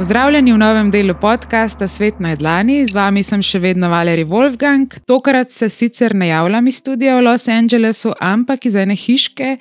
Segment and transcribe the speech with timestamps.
[0.00, 4.94] Pozdravljeni v novem delu podcasta Svet na Dlani, z vami sem še vedno Valerij Wolfgang.
[5.04, 9.58] Tokrat se sicer ne javljam iz studia v Los Angelesu, ampak iz ene hiške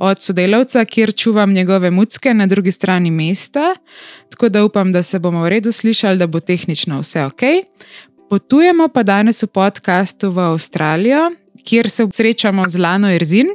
[0.00, 3.74] od sodelavca, kjer čuvam njegove mucke na drugi strani mesta.
[4.32, 7.44] Tako da upam, da se bomo v redu slišali, da bo tehnično vse ok.
[8.32, 11.28] Potujemo pa danes v podkastu v Avstralijo,
[11.60, 13.52] kjer se srečamo z Lano Erzin.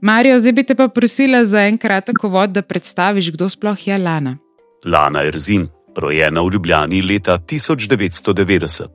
[0.00, 4.00] Marijo, zdaj bi te pa prosila za en kratek uvod, da predstaviš, kdo sploh je
[4.00, 4.38] Lana.
[4.86, 8.86] Lana Erzin, rojena v Ljubljani leta 1990.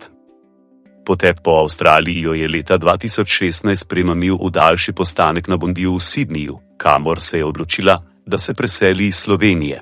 [1.05, 6.55] Potep po Avstraliji jo je leta 2016 premamil v daljši postanek na Bondiju v Sydneyju,
[6.77, 9.81] kamor se je odločila, da se preseli iz Slovenije.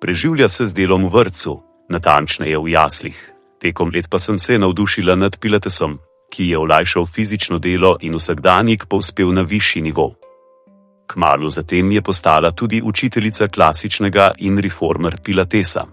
[0.00, 3.32] Preživlja se z delom v vrtu, natančneje v jaslih.
[3.60, 5.98] Tekom let pa sem se navdušila nad Pilatesom,
[6.32, 10.21] ki je olajšal fizično delo in vsakdanjik povzpel na višji nivo.
[11.06, 15.84] Kmalu zatem je postala tudi učiteljica klasičnega in reformer Pilatesa.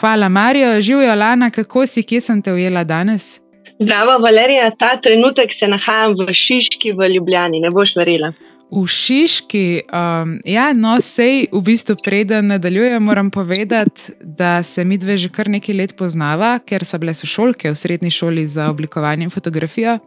[0.00, 0.80] Hvala, Marijo.
[0.80, 3.40] Živijo, Lana, kako si, kje sem te ujela danes?
[3.80, 4.70] Zdravo, Valerija.
[4.78, 8.32] Ta trenutek se nahajam v Šiški v Ljubljani, ne boš verjela.
[8.70, 14.98] V Šiški, um, ja, no, sej v bistvu preden nadaljujem, moram povedati, da se mi
[14.98, 19.28] dve že kar nekaj let poznava, ker so bile sošolke v srednji šoli za oblikovanje
[19.28, 19.98] in fotografijo.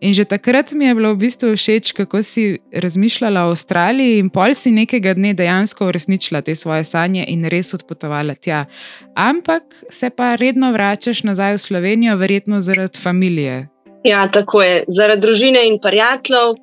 [0.00, 4.28] In že takrat mi je bilo v bistvu všeč, kako si razmišljala o Avstraliji, in
[4.30, 8.66] pol si nekega dne dejansko uresničila te svoje sanje in res odpotovala tja.
[9.14, 13.68] Ampak se pa redno vračaš nazaj v Slovenijo, verjetno zaradi družine.
[14.04, 16.58] Ja, tako je, zaradi družine in prijateljev,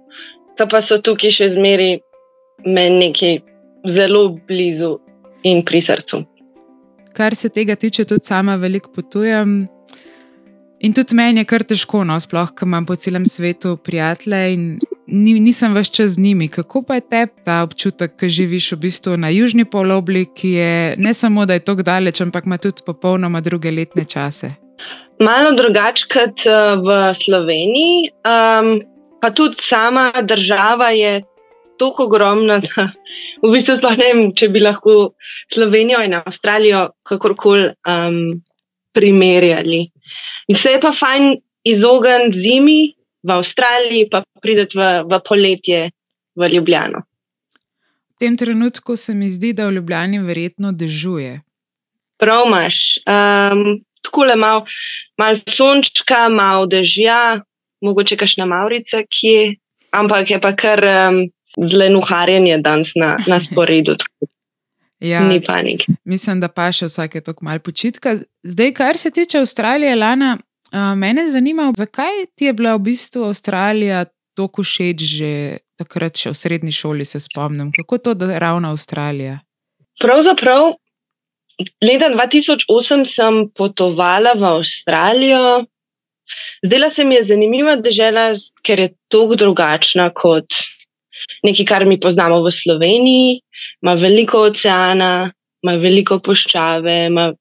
[0.58, 2.02] ki pa so tukaj še zmeri
[2.66, 3.40] meni nekaj
[3.90, 5.00] zelo blizu
[5.44, 6.22] in pri srcu.
[7.18, 9.66] Kar se tega tiče, tudi sama veliko potujem.
[10.82, 14.64] In tudi meni je kar težko, no, sploh, ker imam po celem svetu prijatelje in
[15.14, 16.48] ni, nisem več čez njimi.
[16.50, 20.74] Kako pa je te ta občutek, ki živiš v bistvu na južni polobli, ki je
[21.06, 24.50] ne samo, da je tako daleč, ampak ima tudi popolnoma druge letne čase?
[25.22, 26.48] Malo drugače kot
[26.82, 28.74] v Sloveniji, um,
[29.22, 31.20] pa tudi sama država je
[31.78, 32.90] tako ogromna, da
[33.46, 35.12] v bistvu sploh ne vem, če bi lahko
[35.54, 38.42] Slovenijo in Avstralijo kakorkoli um,
[38.98, 39.92] primerjali.
[40.52, 42.82] In se je pa fajn izogniti zimi
[43.24, 45.80] v Avstraliji, pa prideti v, v poletje
[46.36, 47.06] v Ljubljano.
[48.12, 51.40] V tem trenutku se mi zdi, da v Ljubljani verjetno dežuje.
[52.20, 53.00] Prav imaš.
[53.08, 54.66] Um, tako le malo
[55.18, 57.42] mal sončka, malo dežja,
[57.82, 59.46] mogoče kašna Maurica, ki je,
[59.96, 61.24] ampak je pa kar um,
[61.64, 63.96] zelo nuharjenje danes na, na sporedu.
[65.02, 65.88] Ja, Ni panik.
[66.06, 68.20] Mislim, da pa še vsake toliko malo počitka.
[68.46, 73.26] Zdaj, kar se tiče Avstralije, Lana, uh, mene zanima, zakaj ti je bila v bistvu
[73.32, 74.06] Avstralija
[74.38, 75.32] tako všeč že
[75.82, 77.72] takrat, še v srednji šoli, se spomnim.
[77.76, 79.40] Kako to, da je ravno Avstralija?
[80.02, 80.76] Pravzaprav,
[81.82, 85.66] leta 2008 sem potovala v Avstralijo.
[86.64, 88.32] Zdela se mi je zanimiva država,
[88.64, 90.62] ker je tako drugačna kot
[91.44, 93.42] nekaj, kar mi poznamo v Sloveniji,
[93.82, 95.32] ima veliko oceana,
[95.64, 97.32] ima veliko poščave, ima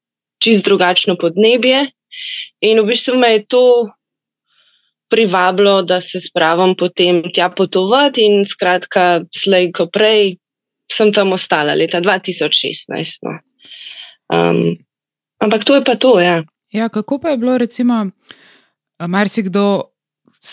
[0.43, 1.87] čist drugačno podnebje.
[2.61, 3.65] In v bistvu me je to
[5.11, 10.37] privabilo, da se spravim potem tja potovati, in skratka, slej ko prej
[10.91, 13.23] sem tam ostala, leta 2016.
[13.27, 13.39] No.
[14.31, 14.77] Um,
[15.43, 16.19] ampak to je pa to.
[16.19, 16.43] Ja.
[16.71, 18.11] Ja, kako pa je bilo, recimo,
[18.99, 19.91] marsikdo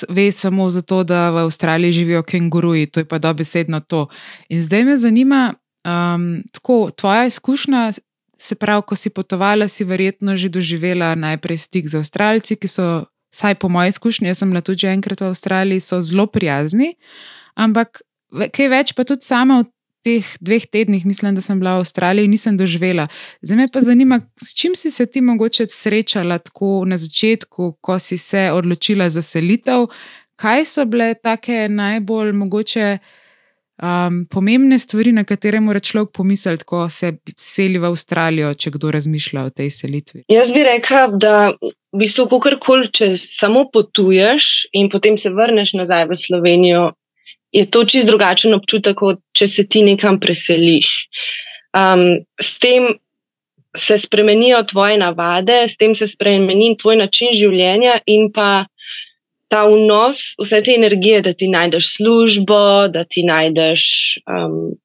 [0.08, 4.06] ve samo zato, da v Avstraliji živijo kenguruji, to je pa dobesedno to.
[4.48, 7.92] In zdaj me zanima, um, tako tvoja izkušnja.
[8.38, 13.04] Se pravi, ko si potovala, si verjetno že doživela najprej stik z Avstralci, ki so,
[13.34, 16.94] vsaj po moji izkušnji, jaz sem bila tudi enkrat v Avstraliji, so zelo prijazni,
[17.54, 19.66] ampak kaj več pa tudi sama v
[20.04, 23.08] teh dveh tednih, mislim, da sem bila v Avstraliji, nisem doživela.
[23.42, 27.98] Zdaj me pa zanima, s čim si se ti mogoče srečala tako na začetku, ko
[27.98, 29.88] si se odločila za selitev,
[30.36, 32.98] kaj so bile take najbolj mogoče.
[33.78, 38.90] Um, pomembne stvari, na katere mora človek pomisliti, ko se seli v Avstralijo, če kdo
[38.90, 40.24] razmišlja o tej selitvi?
[40.26, 46.08] Jaz bi rekla, da v bistvu, kakorkoli, če samo potuješ in potem se vrneš nazaj
[46.10, 46.88] v Slovenijo,
[47.52, 50.88] je to čist drugačen občutek, kot če se ti nekam preseliš.
[51.76, 52.96] Um, s tem
[53.76, 58.66] se spremenijo tvoje navade, s tem se spremeni tvoj način življenja in pa
[59.48, 63.84] ta vnos vse te energije, da ti najdeš službo, da ti najdeš
[64.28, 64.76] um,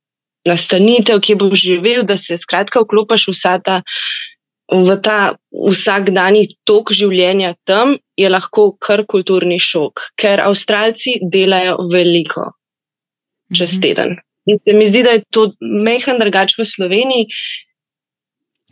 [0.48, 3.82] nastanitev, ki boš živel, da se skratka vklopiš vsa ta
[4.72, 12.52] v ta vsakdanji tok življenja tam, je lahko kar kulturni šok, ker Avstralci delajo veliko
[13.54, 13.82] čez mhm.
[13.82, 14.16] teden.
[14.46, 17.28] In se mi zdi, da je to mehen drugač v Sloveniji,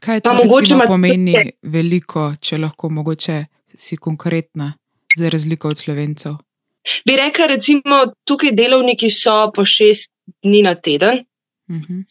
[0.01, 1.51] Kaj to mogoče pomeni tudi...
[1.61, 3.35] veliko, če lahko mogoče
[3.77, 4.71] si konkretna,
[5.17, 6.39] za razliko od slovencev?
[7.05, 10.09] Bi rekla, recimo, tukaj delovniki so po šest
[10.41, 11.21] dni na teden,
[11.69, 11.83] uh mhm.
[11.83, 12.01] -huh.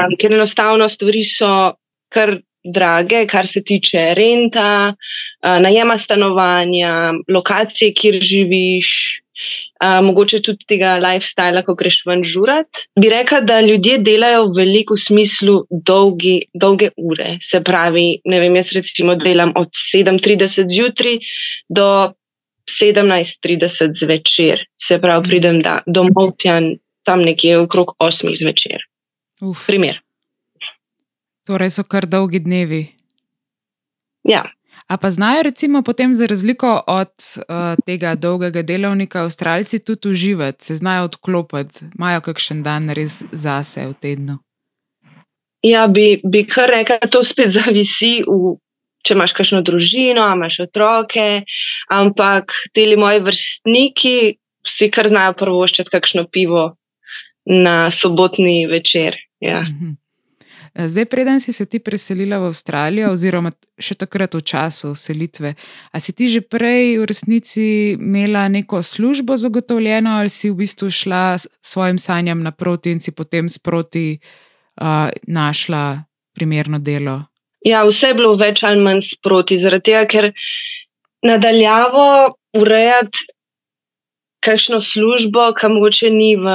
[0.00, 1.74] um, ker enostavno stvari so
[2.08, 8.92] kar drage, kar se tiče renta, uh, najema stanovanja, lokacije, kjer živiš.
[9.78, 12.80] Uh, mogoče tudi tega lifestyla, ko greš ven žurat.
[12.98, 17.36] Bi rekla, da ljudje delajo v veliko smislu dolgi, dolge ure.
[17.42, 21.20] Se pravi, ne vem, jaz recimo delam od 7:30 zjutraj
[21.70, 21.86] do
[22.80, 24.66] 17:30 zvečer.
[24.76, 26.34] Se pravi, pridem da, domov
[27.08, 28.82] tam nekje okrog 8 zvečer.
[29.40, 29.66] Uf.
[29.66, 30.02] Primer.
[31.48, 32.82] Torej so kar dolgi dnevi.
[34.28, 34.44] Ja.
[34.88, 40.64] A pa znajo, recimo, potem za razliko od uh, tega dolgega delovnika, avstralci tudi uživati,
[40.64, 44.38] se znajo odklopiti, imajo kakšen dan res zase v tednu.
[45.64, 48.54] Ja, bi, bi kar rekel, da to spet zavisi, v,
[49.04, 51.28] če imaš kakšno družino, imaš otroke.
[51.92, 54.16] Ampak ti moji vrstniki
[54.68, 56.68] si kar znajo prvoščiti kakšno pivo
[57.44, 59.16] na sobotni večer.
[59.40, 59.62] Ja.
[59.68, 59.96] Mhm.
[60.78, 63.50] Zdaj, preden si se ti preselila v Avstralijo, oziroma
[63.82, 65.56] še takrat v času selitve,
[65.90, 67.64] ali si ti že prej v resnici
[67.98, 73.50] imela neko službo zagotovljeno, ali si v bistvu šla svojim sanjam naproti in si potem
[73.50, 74.20] sproti
[74.78, 76.04] uh, našla
[76.38, 77.26] primerno delo?
[77.66, 80.30] Ja, vse je bilo več ali manj sproti, zaradi tega, ker
[81.26, 83.26] nadaljavo urejati
[84.46, 86.46] kakšno službo, kam mogoče ni v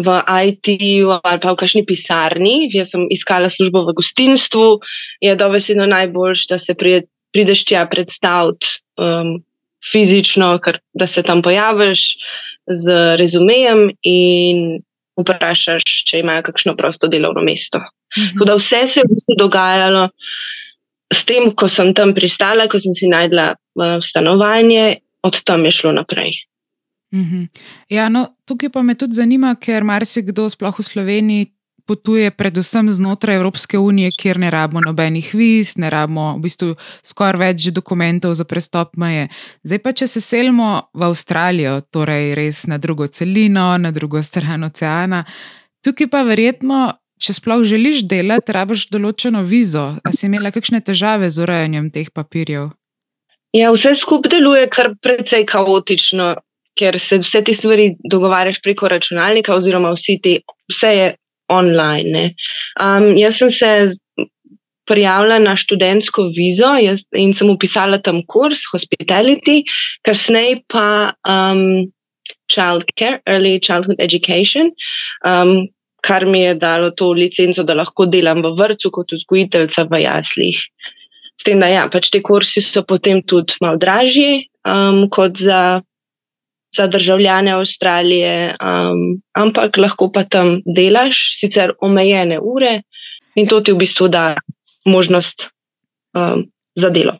[0.00, 0.08] v
[0.48, 2.70] IT-ju ali pa v kakšni pisarni.
[2.72, 4.80] Jaz sem iskala službo v gostinstvu,
[5.20, 9.42] je dovesedno najboljš, da se pride, prideš tja predstaviti um,
[9.82, 12.16] fizično, kar, da se tam pojaviš
[12.70, 14.80] z rezumejem in
[15.18, 17.82] vprašaš, če imajo kakšno prosto delovno mesto.
[18.16, 18.46] Mhm.
[18.46, 20.08] Da vse se je v bistvu dogajalo
[21.12, 25.72] s tem, ko sem tam pristala, ko sem si najdla uh, stanovanje, od tam je
[25.76, 26.32] šlo naprej.
[27.12, 27.48] Mhm.
[27.88, 31.50] Ja, no, tukaj pa me tudi zanima, ker marsikdo, sploh v Sloveniji,
[31.86, 36.68] potuje predvsem znotraj Evropske unije, kjer ne rabimo nobenih viz, ne rabimo v bistvu
[37.04, 39.28] skoraj več dokumentov za prestop meje.
[39.66, 44.64] Zdaj pa, če se selimo v Avstralijo, torej res na drugo celino, na drugo stran
[44.64, 45.24] oceana,
[45.84, 46.92] tukaj pa verjetno.
[47.22, 49.84] Če sploh želiš delati, rabiš določeno vizo.
[50.02, 52.72] Ali si imela kakšne težave z urejanjem teh papirjev?
[53.54, 56.32] Ja, vse skupaj deluje kar precej kaotično
[56.78, 60.38] ker se vse te stvari dogovarjaš preko računalnika, oziroma te,
[60.72, 61.10] vse je
[61.52, 62.32] online.
[62.80, 63.72] Um, jaz sem se
[64.88, 66.72] prijavila na študentsko vizo
[67.16, 69.62] in sem upisala tam kurs Hospitality,
[70.06, 71.92] kasneje pa um,
[72.50, 74.72] Childcare, Early Childhood Education.
[75.24, 75.68] Um,
[76.02, 80.58] Kar mi je dalo to licenco, da lahko delam v vrtu kot vzgojiteljica v jaslih.
[81.38, 85.78] S tem, da ja, pač te kursi so potem tudi malo dražji um, kot za
[86.76, 92.82] za državljane Avstralije, um, ampak lahko pa tam delaš, sicer omejene ure,
[93.34, 94.34] in to ti v bistvu da
[94.84, 95.48] možnost
[96.14, 97.18] um, za delo.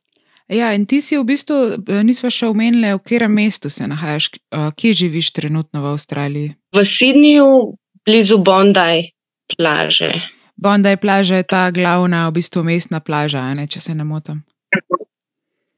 [0.48, 1.56] Ja, in ti si v bistvu,
[1.88, 6.54] eh, nismo še omenili, v katerem mestu se nahajaš, eh, kje živiš trenutno v Avstraliji?
[6.72, 9.12] V Sydneyju, blizu Bondi
[9.56, 10.12] plaže.
[10.56, 14.42] Bondi plaža je ta glavna, v bistvu mestna plaža, ne, če se ne motim.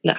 [0.03, 0.17] Da.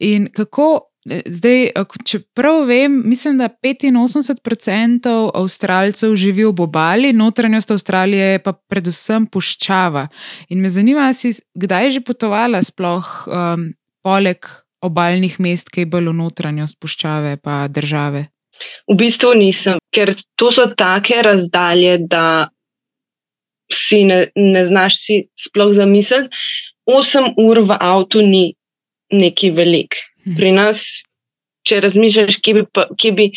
[0.00, 1.72] In kako Zdaj,
[2.06, 9.26] če prav vem, mislim, da 85% Avstralcev živi v obali, notranjost Avstralije je pa predvsem
[9.26, 10.06] puščava.
[10.54, 13.72] In me zanima, si kdaj je že potovala sploh um,
[14.06, 14.46] poleg
[14.82, 18.28] obaljnih mest, ki je bolj v notranjost puščave pa države?
[18.86, 22.48] V bistvu nisem, ker to so take razdalje, da
[23.72, 26.30] si ne, ne znaš si sploh zamisliti.
[26.86, 28.54] 8 ur v avtu ni
[29.12, 29.98] neki velik.
[30.26, 30.36] Mhm.
[30.38, 31.02] Pri nas,
[31.66, 32.64] če razmišljaš, kje bi,
[32.98, 33.28] kje bi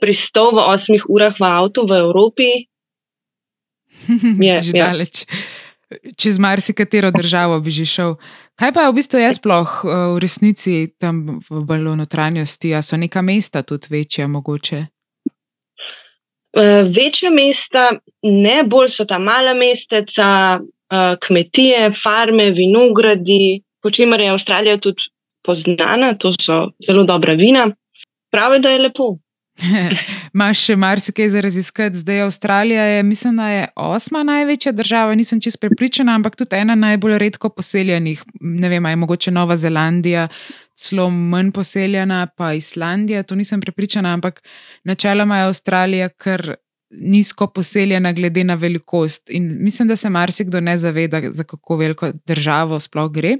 [0.00, 2.50] pristal v osmih urah v avtu v Evropi,
[4.40, 4.90] je že ja.
[4.90, 5.24] daleč.
[6.16, 8.14] Čez marsikatero državo bi že šel.
[8.54, 12.70] Kaj pa je v bistvu jaz sploh eh, v resnici tam v bolj notranjosti?
[12.78, 14.86] A so neka mesta tudi večja, mogoče?
[16.50, 17.90] Uh, večja mesta,
[18.26, 25.09] ne bolj so ta mala mesteca, uh, kmetije, farme, vinogradi, po čemer je Avstralija tudi
[25.44, 27.70] poznana, to so zelo dobra vina.
[28.30, 29.16] Pravi, da je lepo.
[30.40, 31.98] Máš še marsikaj za raziskati.
[32.00, 36.74] Zdaj Avstralija je, mislim, da je osma največja država, nisem čest prepričana, ampak tudi ena
[36.74, 38.22] najbolj redko poseljenih.
[38.40, 40.28] Ne vem, je mogoče Nova Zelandija,
[40.78, 44.40] celo manj poseljena, pa Islandija, to nisem prepričana, ampak
[44.84, 46.54] načeloma je Avstralija kar
[46.90, 49.30] nizko poseljena, glede na velikost.
[49.30, 53.36] In mislim, da se marsikdo ne zaveda, za kako veliko državo sploh gre.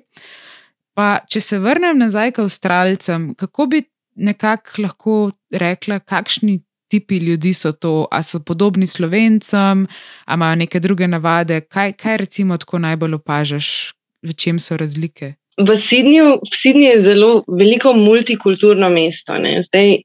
[1.01, 3.79] Pa, če se vrnem nazaj k Avstralcem, kako bi
[4.21, 5.15] nekako lahko
[5.49, 6.59] rekla, kakšni
[6.93, 9.87] tipi ljudi so to, ali so podobni slovencem,
[10.27, 11.63] ali imajo neke druge navade.
[11.65, 15.39] Kaj, kaj recimo tako najbolj opažaš, v čem so razlike?
[15.57, 19.39] V Sydneyju, v Sydneyju je zelo veliko multikulturno mesto.
[19.71, 20.03] Zdaj,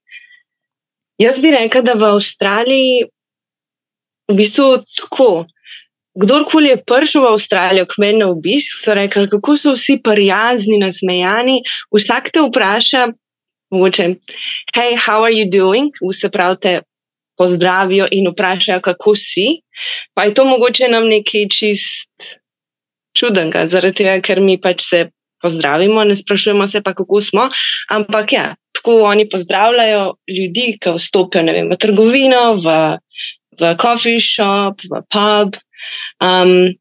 [1.19, 3.03] jaz bi rekel, da v Avstraliji
[4.31, 4.69] v bistvu
[5.01, 5.29] tako.
[6.15, 10.79] Kdorkoli je prišel v Avstralijo, k meni na obisk, so rekli, kako so vsi prijazni,
[10.79, 11.60] nasmejani.
[11.91, 13.10] Vsak te vpraša,
[13.75, 14.05] mogoče,
[14.75, 15.91] hej, how are you doing?
[16.00, 16.79] Vse prav te
[17.36, 19.60] pozdravijo in vprašajo, kako si.
[20.15, 22.31] Pa je to mogoče nam nekaj čist
[23.15, 25.01] čudenega, zaradi tega, ker mi pač se
[25.43, 27.50] pozdravimo, ne sprašujemo se pa, kako smo.
[27.91, 32.79] Ampak ja, tako oni pozdravljajo ljudi, ki vstopijo vem, v trgovino, v,
[33.60, 35.60] v coffee shop, v pub.
[36.22, 36.74] Um,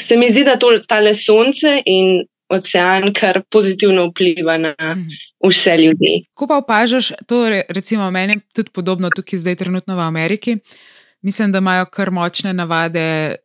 [0.00, 5.14] se mi zdi, da to tale sonce in ocean kar pozitivno vpliva na mhm.
[5.48, 6.24] vse ljudi.
[6.34, 10.56] Ko pa opažaš, to recimo meni je tudi podobno tukaj, zdaj trenutno v Ameriki.
[11.22, 13.36] Mislim, da imajo kar močne navade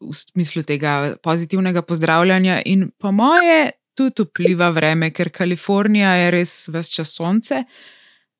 [0.00, 6.54] v smislu tega pozitivnega pozdravljanja, in po moje tudi vpliva vreme, ker Kalifornija je res
[6.68, 7.62] vse čas sonce.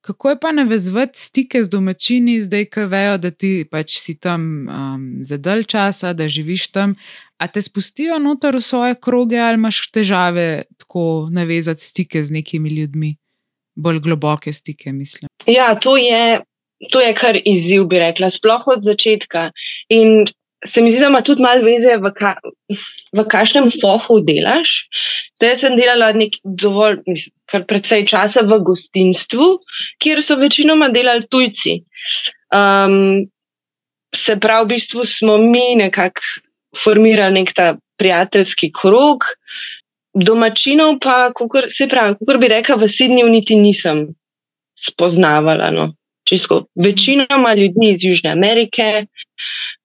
[0.03, 4.43] Kako je pa navezati stike z domačini, zdaj, ko vejo, da ti pač si tam
[4.67, 6.97] um, za dalj časa, da živiš tam,
[7.39, 12.75] a te spustijo noter v svoje kroge ali imaš težave tako navezati stike z nekimi
[12.75, 13.15] ljudmi,
[13.75, 15.31] bolj globoke stike, mislim.
[15.47, 16.41] Ja, to je,
[16.91, 19.51] to je kar izziv, bi rekla, sploh od začetka.
[19.89, 20.27] In
[20.66, 22.37] se mi zdi, da ima tudi malo veze, v, ka,
[23.16, 24.87] v kakšnem fohu delaš.
[25.38, 29.49] Zdaj sem delala nekaj dovolj, mislim, kar precej časa v gostinstvu,
[30.02, 31.81] kjer so večinoma delali tujci.
[32.54, 33.26] Um,
[34.14, 36.21] se pravi, v bistvu smo mi nekako
[36.85, 39.25] formirali nek ta prijateljski krog,
[40.14, 44.07] domačinov pa, kukor, se pravi, kot bi rekla, v Sydneyju niti nisem
[44.78, 45.71] spoznavala.
[45.71, 45.92] No.
[46.85, 49.07] Večinoma ljudi iz Južne Amerike,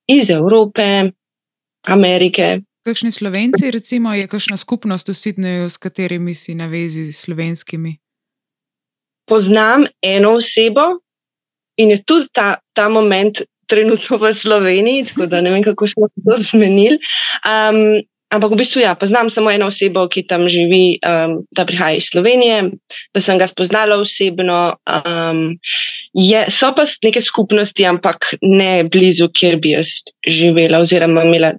[0.08, 1.12] iz Evrope,
[1.88, 2.62] Amerike.
[2.88, 7.98] Kakšni slovenci, recimo, je kakšna skupnost v Sydneyju, s katerimi si na vezi s slovenskimi?
[9.28, 11.04] Poznam eno osebo
[11.76, 16.08] in je tudi ta, ta moment trenutno v Sloveniji, tako da ne vem, kako smo
[16.08, 17.00] se to zmenili.
[17.44, 18.00] Um,
[18.34, 22.10] ampak v bistvu ja, poznam samo eno osebo, ki tam živi, um, da prihaja iz
[22.12, 22.72] Slovenije,
[23.15, 24.77] da sem ga spoznala osebno.
[24.84, 25.57] Um,
[26.13, 31.53] je, so pa neke skupnosti, ampak ne blizu, kjer bi jaz živela oziroma imela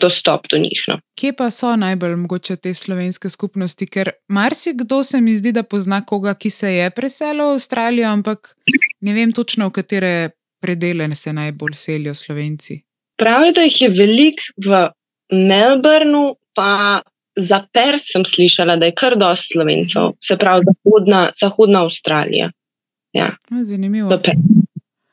[0.00, 0.80] dostop do njih.
[0.88, 0.98] No.
[1.20, 3.86] Kje pa so najbolj mogoče te slovenske skupnosti?
[3.86, 8.54] Ker marsikdo se mi zdi, da pozna koga, ki se je preselil v Avstralijo, ampak
[9.00, 10.12] ne vem točno, v katere
[10.64, 12.80] predele se najbolj selijo slovenci.
[13.20, 14.86] Pravi, da jih je veliko v
[15.32, 17.02] Melbournu, pa
[17.36, 22.50] za Pers sem slišala, da je kar dosti slovencev, se pravi, zahodna, zahodna Avstralija.
[23.12, 23.30] Ja.
[23.62, 24.18] Zanimivo.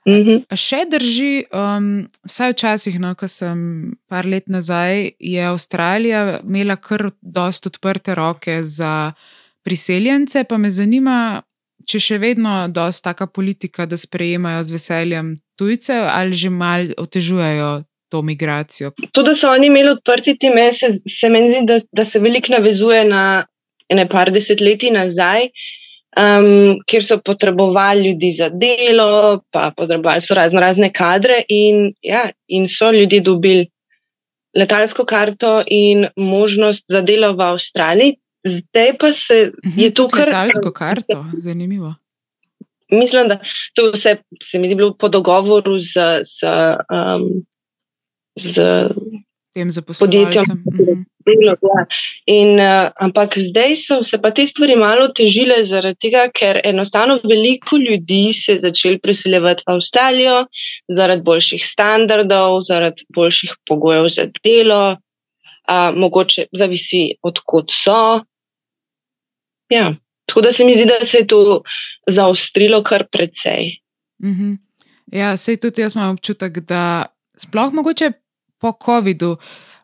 [0.08, 0.48] Mhm.
[0.58, 3.60] Še drži, um, vsaj včasih, no, ko sem
[4.10, 9.13] par let nazaj, je Avstralija imela kar dosta odprte roke za
[9.62, 11.44] priseljence, pa me zanima,
[11.86, 17.84] če še vedno dosta taka politika, da sprejemajo z veseljem tujce ali že mal otežujejo
[18.12, 18.91] to migracijo.
[19.12, 22.51] To, da so oni imeli odprti ti mese, se meni zdi, da, da se veliko
[22.53, 23.46] navezuje na
[23.89, 25.50] ene par desetletji nazaj
[26.18, 32.30] um, kjer so potrebovali ljudi za delo, pa potrebovali so razno razne kadre, in, ja,
[32.48, 33.68] in so ljudje dobili
[34.58, 38.18] letalsko karto in možnost za delo v Avstraliji.
[38.44, 40.27] Zdaj pa se mhm, je to kar.
[40.27, 41.96] Letalsko karto, zanimivo.
[42.91, 43.39] Mislim, da
[43.75, 45.94] to vse se mi je bilo po dogovoru z,
[46.25, 46.44] z,
[46.91, 47.46] um,
[48.35, 48.88] z
[49.53, 49.69] tem
[50.00, 50.63] podjetjem.
[50.73, 51.01] Mhm.
[51.41, 51.55] Ja.
[52.25, 57.19] In, uh, ampak zdaj so se pa te stvari malo težile, zaradi tega, ker enostavno
[57.23, 60.38] veliko ljudi se je začelo priseljevati v Avstralijo
[60.89, 68.23] zaradi boljših standardov, zaradi boljših pogojev za delo, uh, mogoče zavisi, odkot so.
[69.69, 69.93] Ja.
[70.25, 71.61] Tako da se mi zdi, da se je to
[72.07, 73.77] zaostrilo kar precej.
[74.21, 74.57] -hmm.
[75.11, 77.05] Ja, sej tudi jaz imam občutek, da
[77.38, 78.11] sploh mogoče
[78.57, 79.38] po COVID-u.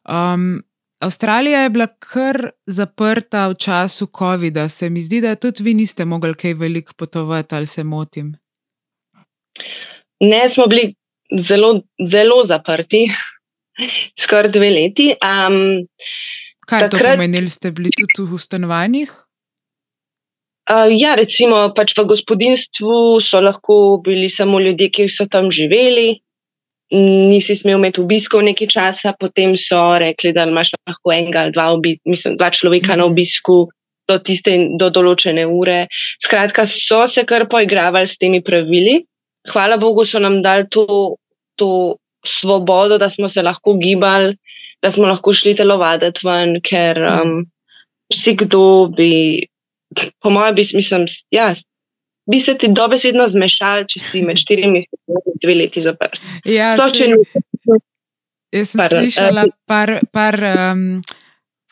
[0.10, 0.64] Um,
[1.00, 4.68] Avstralija je bila kar zaprta v času COVID-a.
[4.68, 8.34] Se mi zdi, da tudi vi niste mogli kaj veliko potovati, ali se motim.
[10.20, 10.96] Ne, smo bili
[11.42, 13.06] zelo, zelo zaprti,
[14.24, 15.14] skoraj dve leti.
[15.22, 15.86] Um,
[16.66, 19.14] kaj takrat, to pomenili, ste bili tudi v stanovanjih?
[20.68, 26.18] Uh, ja, recimo pač v gospodinstvu so lahko bili samo ljudje, ki so tam živeli
[26.92, 31.72] nisi smel imeti obiskov nekaj časa, potem so rekli, da imaš lahko enega ali dva,
[31.76, 33.66] obi, mislim, dva človeka na obisku
[34.08, 35.86] do, tiste, do določene ure.
[36.24, 39.02] Skratka, so se kar poigravali s temi pravili.
[39.52, 41.16] Hvala Bogu, so nam dali to,
[41.60, 41.70] to
[42.28, 44.36] svobodo, da smo se lahko gibali,
[44.84, 47.38] da smo lahko šli telovaditi ven, ker um,
[48.12, 49.12] vsi, kdo bi,
[50.24, 51.52] po mojem, bi, mislim, ja,
[52.30, 56.20] bi se ti dobesedno zmešal, če si med štirimi in dve leti zaprt.
[56.46, 57.82] Ja, Sploh, če saj- ni-
[58.52, 60.36] Jaz sem Par, slišala eh, par, par
[60.72, 61.02] um,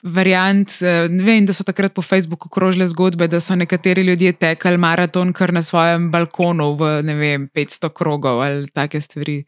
[0.04, 0.68] variant.
[0.82, 5.32] eh, vem, da so takrat po Facebooku krožile zgodbe, da so nekateri ljudje tekali maraton
[5.34, 9.46] kar na svojem balkonu v vem, 500 krogov ali take stvari.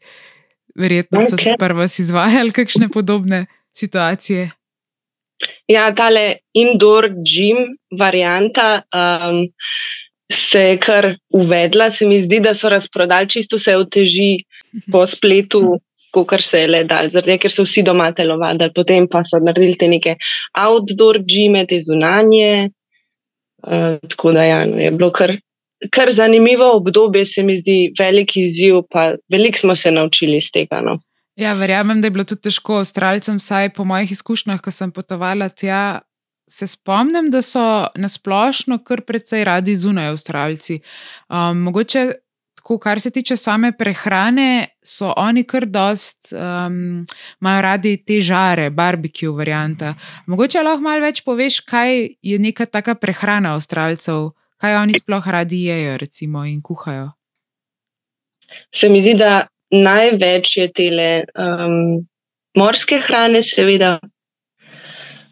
[0.78, 1.52] Verjetno so Okej.
[1.52, 3.46] tudi prvo izvajali kakšne podobne
[3.76, 4.50] situacije.
[5.68, 9.44] Ja, tale indoor gym varianta um,
[10.32, 11.90] se je kar uvedla.
[11.90, 14.44] Se mi zdi, da so razprodali čisto vse uteži
[14.92, 15.80] po spletu,
[16.26, 19.76] kar se je le dal, zaradi ker so vsi doma telovadili, potem pa so naredili
[19.78, 20.16] te neke
[20.58, 22.70] outdoor gyme, te zunanje.
[23.58, 25.32] Uh, tako da ja, no, je bilo kar,
[25.90, 30.80] kar zanimivo obdobje, se mi zdi velik izziv, pa veliko smo se naučili iz tega.
[30.80, 30.98] No.
[31.38, 35.48] Ja, verjamem, da je bilo tudi težko Avstralcem, saj po mojih izkušnjah, ko sem potovala
[35.48, 36.00] tja,
[36.48, 40.80] se spomnim, da so nasplošno kar precej radi zunaj Avstralci.
[41.28, 42.12] Um, mogoče,
[42.56, 47.04] tako, kar se tiče same prehrane, so oni kar dost, um,
[47.40, 49.94] imajo radi te žare, barbecue varianta.
[50.26, 55.64] Mogoče lahko malo več poveš, kaj je neka taka prehrana Avstralcev, kaj oni sploh radi
[55.68, 57.12] jejo, recimo, in kuhajo.
[58.74, 62.06] se mi zdi, da največ je tele um,
[62.56, 63.98] morske hrane, seveda.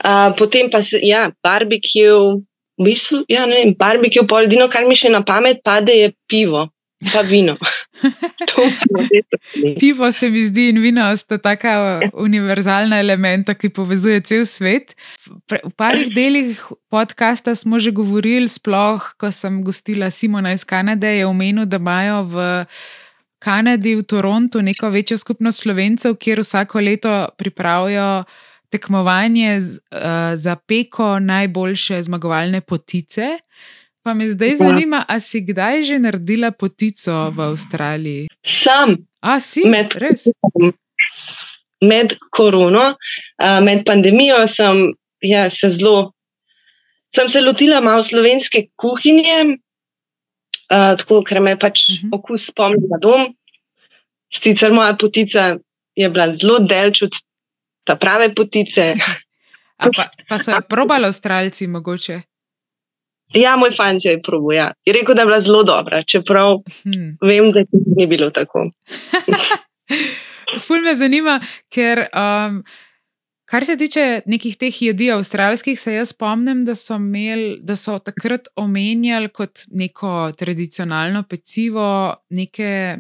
[0.06, 2.38] Uh, potem pa se, ja, barbecue,
[2.78, 6.12] v bistvu, ja, ne vem, barbecue, pol edino, kar mi še na pamet pade, je
[6.30, 6.68] pivo,
[7.10, 7.56] pa vino.
[9.80, 14.94] Pivo se mi zdi in vino sta taka univerzalna elementa, ki povezuje cel svet.
[15.26, 16.60] V parih delih
[16.92, 22.22] podcasta smo že govorili, sploh ko sem gostila Simona iz Kanade, je omenil, da imajo
[22.30, 22.36] v
[23.42, 28.24] Kanadi, v Torontu, neko večjo skupnost slovencev, kjer vsako leto pripravijo
[28.76, 29.98] tekmovanje z, uh,
[30.36, 33.38] za peko najboljše zmagovalne potice.
[34.02, 34.56] Pa me zdaj Ja.
[34.56, 38.28] zanima, a si kdaj že naredila potico v Avstraliji?
[38.44, 39.64] Sam A si?
[39.66, 40.28] Med- Res?
[41.82, 42.94] med korono,
[43.36, 46.12] uh, med pandemijo sem ja, se zelo.
[47.10, 49.56] Sem se lotila malo slovenske kuhinje,
[50.70, 52.12] uh, tako ker me pač Mhm.
[52.12, 53.34] okus spomni na dom.
[54.32, 55.58] Sicer moja potica
[55.96, 57.12] je bila zelo delč od
[57.86, 58.94] ta prave potice.
[59.76, 62.20] A pa, pa so jo probali Avstralci, mogoče.
[63.34, 64.56] Ja, moj fant je probil.
[64.56, 64.70] Ja.
[64.86, 67.16] Je rekel, da je bila zelo dobra, čeprav Hm.
[67.28, 67.64] vem, da
[67.96, 68.70] ni bilo tako.
[70.66, 71.40] Ful me zanima,
[71.74, 72.60] ker um,
[73.50, 77.98] kar se tiče nekih teh jedi avstralskih, se jaz spomnim, da so, imel, da so
[77.98, 81.88] takrat omenjali kot neko tradicionalno pecivo
[82.30, 82.96] neke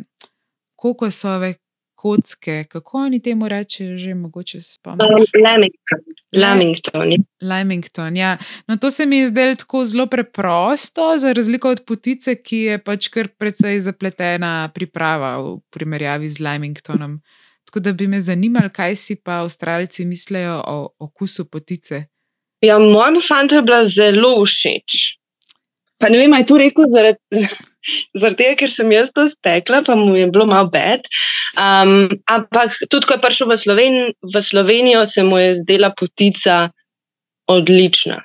[0.76, 1.54] kokosove
[1.96, 2.64] kocke.
[2.68, 5.00] Kako oni temu rečejo, že mogoče spomnim.
[5.00, 6.00] Um, Lamington.
[6.32, 7.12] Lamington.
[7.12, 7.18] ja.
[7.42, 8.16] Lamington.
[8.16, 8.36] Ja.
[8.68, 12.78] No, to se mi je zdelo tako zelo preprosto, za razliko od potice, ki je
[12.84, 17.20] pač kar precej zapletena priprava v primerjavi z Lamingtonom.
[17.66, 22.04] Tako da bi me zanimalo, kaj si pa Avstralci mislijo o okusu potice.
[22.60, 25.18] Ja, mojemu fantu je bila zelo všeč.
[25.98, 27.48] Pa ne vem, ali je to rekel zaradi,
[28.18, 31.06] zaradi tega, ker sem jaz to stekla, pa mu je bilo malo bed.
[31.58, 36.70] Um, ampak tudi, ko je prišel v, Sloven, v Slovenijo, se mu je zdela potica
[37.46, 38.22] odlična.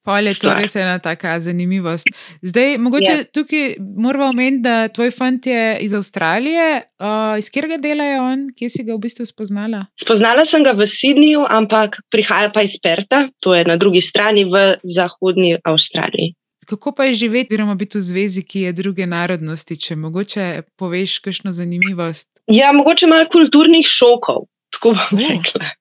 [0.00, 2.08] Pol je to res ena taka zanimivost.
[2.40, 3.24] Zdaj, mogoče Ja.
[3.36, 6.82] tukaj moramo omeniti, da tvoj fant je iz Avstralije.
[6.96, 9.84] Uh, iz katerega dela je on, kje si ga v bistvu spoznala?
[10.00, 14.48] Spoznala sem ga v Sydneyju, ampak prihaja pa iz Perta, to je na drugi strani
[14.48, 16.32] v zahodni Avstraliji.
[16.70, 20.44] Kako pa je živeti, oziroma biti v zvezi, ki je druge narodnosti, če mogoče
[20.78, 22.28] poveš kakšno zanimivost?
[22.46, 25.28] Ja, mogoče malo kulturnih šokov, tako bom O.
[25.32, 25.72] rekla.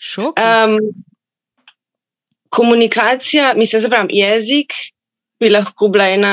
[0.00, 0.40] Šok.
[0.40, 0.78] Um,
[2.48, 4.72] komunikacija, mislim, da jezik
[5.40, 6.32] bi lahko bila ena,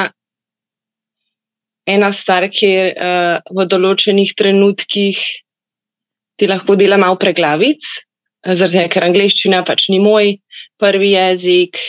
[1.86, 5.20] ena stvar, kjer uh, v določenih trenutkih
[6.40, 10.38] ti lahko dela malo preglavic, eh, zaradi tega, ker angliščina pač ni moj
[10.80, 11.84] prvi jezik.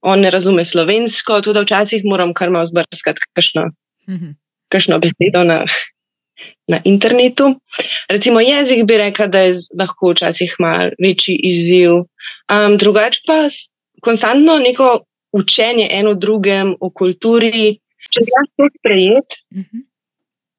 [0.00, 3.70] On ne razume slovensko, tudi včasih moram kar malo zbrskati kakšno
[4.08, 4.30] Mhm.
[4.68, 5.64] kakšno besedo na,
[6.68, 7.54] na internetu.
[8.08, 11.90] Recimo jezik bi rekla, da je lahko včasih malo večji izziv.
[12.46, 13.46] Um, drugače pa
[14.00, 15.00] konstantno neko
[15.32, 17.78] učenje eno drugem o kulturi.
[18.10, 19.78] Če znaš to sprejeti, Mhm.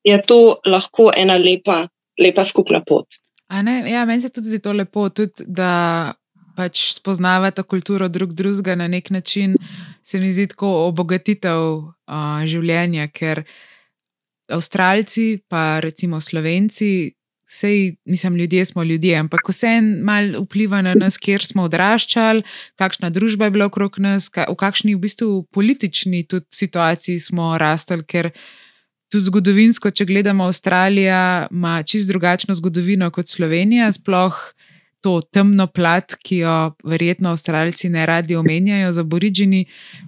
[0.04, 3.06] je to lahko ena lepa, lepa skupna pot.
[3.86, 6.14] Ja, meni se tudi zdi to lepo, tudi, da
[6.60, 9.56] pač spoznavate kulturo drug drugega na nek način,
[10.04, 13.46] se mi zdi tako obogatitev uh, življenja, ker
[14.50, 17.14] Avstralci, pa recimo Slovenci,
[17.50, 22.44] Sej, nisem ljudje, smo ljudje, ampak vse en mal vpliva na nas, kjer smo odraščali,
[22.78, 28.30] kakšna družba je bila okrog nas, v kakšni v bistvu politični situaciji smo rastali, ker
[29.10, 34.38] tudi zgodovinsko, če gledamo Avstralija, ima čist drugačno zgodovino kot Slovenija, sploh
[35.02, 39.66] to temno plat, ki jo verjetno Avstralci ne radi omenjajo za Borižini.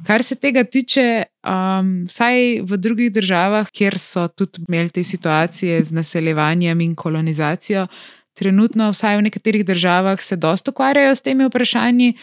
[0.07, 5.83] Kar se tega tiče, um, vsaj v drugih državah, kjer so tudi imeli te situacije
[5.83, 7.87] z naseljevanjem in kolonizacijo,
[8.33, 12.13] trenutno, vsaj v nekaterih državah, se dosta ukvarjajo s temi vprašanji.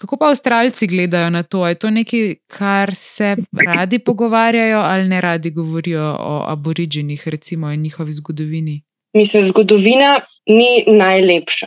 [0.00, 1.66] Kako pa Avstralci gledajo na to?
[1.68, 7.82] Je to nekaj, kar se radi pogovarjajo ali ne radi govorijo o aboriginih, recimo, in
[7.82, 8.82] njihovi zgodovini?
[9.14, 11.66] Mislim, zgodovina ni najlepša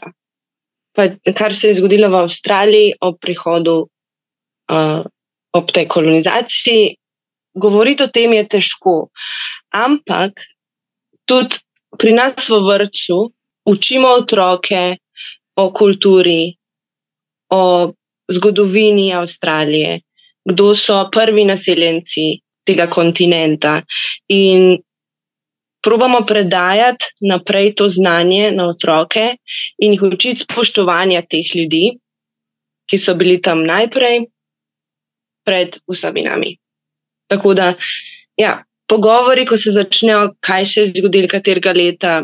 [0.97, 5.05] pa, kar se je zgodilo v Avstraliji ob prihodu, uh,
[5.53, 6.95] ob tej kolonizaciji.
[7.57, 8.95] Govoriti o tem je težko,
[9.73, 10.41] ampak
[11.29, 11.62] tudi
[11.97, 13.19] pri nas v vrtu
[13.69, 14.97] učimo otroke
[15.57, 16.57] o kulturi,
[17.49, 17.93] o
[18.29, 20.01] zgodovini Avstralije,
[20.45, 23.81] kdo so prvi naseljenci tega kontinenta.
[24.29, 24.77] In
[25.82, 29.36] probamo predajati naprej to znanje na otroke
[29.78, 31.98] in jih učiti spoštovanja teh ljudi,
[32.88, 34.26] ki so bili tam najprej,
[35.48, 36.58] pred vsemi nami.
[37.32, 37.74] Tako da,
[38.38, 42.18] ja, pogovori, ko se začnejo, kaj se je zgodilo, katerega leta,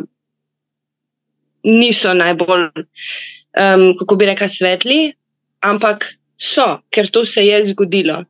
[1.64, 5.00] niso najbolj, um, kako bi rekla, svetli,
[5.64, 8.24] ampak so, ker to se je zgodilo.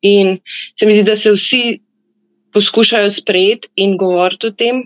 [0.00, 0.38] In
[0.78, 1.80] se mi zdi, da se vsi
[2.58, 4.82] poskušajo sprejeti in govoriti o tem.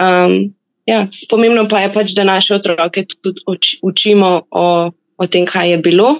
[0.00, 0.54] Um,
[0.88, 4.66] ja, pomembno pa je pač, da naše otroke tudi uč, učimo o,
[5.16, 6.10] o tem, kaj je bilo,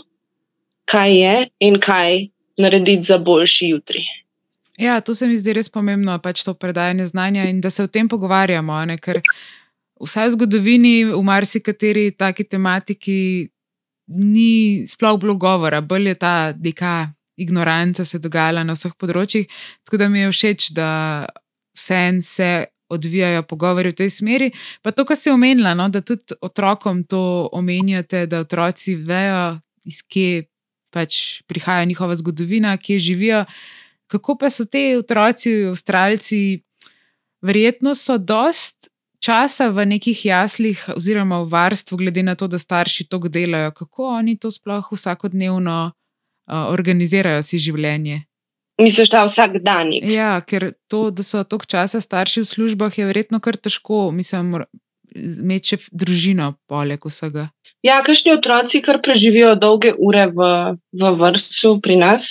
[0.90, 1.34] kaj je
[1.64, 2.28] in kaj
[2.60, 4.04] narediti za boljši jutri.
[4.78, 7.88] Ja, to se mi zdi res pomembno, pač to predajanje znanja in da se o
[7.88, 8.76] tem pogovarjamo.
[8.90, 9.22] Ne, ker
[10.04, 13.48] vsaj v zgodovini, v marsikateri taki tematiki,
[14.06, 16.96] ni sploh bilo govora, bolj je ta dika
[17.36, 19.46] ignoranca se dogajala na vseh področjih.
[19.84, 20.90] Tako da mi je všeč, da
[21.76, 22.50] vse en se
[22.88, 24.50] odvijajo pogovori v tej smeri.
[24.82, 30.02] Pa to, kar si omenila, no, da tudi otrokom to omenjate, da otroci vejo, iz
[30.02, 30.46] kje
[30.94, 33.44] pač prihaja njihova zgodovina, kje živijo.
[34.06, 36.62] Kako pa so te otroci, avstralci,
[37.42, 38.92] verjetno so dost.
[39.26, 44.36] V nekih jaslih, oziroma v varstvu, glede na to, da starši to delajo, kako oni
[44.38, 45.90] to sploh vsakodnevno
[46.46, 48.22] organizirajo si življenje.
[48.76, 49.90] Misliš, da vsak dan?
[50.04, 54.66] Ja, ker to, da so toliko časa starši v službah, je verjetno kar težko, mislim,
[55.16, 57.48] imeti še družino poleg vsega.
[57.86, 60.48] Ja, kakšni otroci kar preživijo dolge ure v,
[60.92, 62.28] v vrtu pri nas.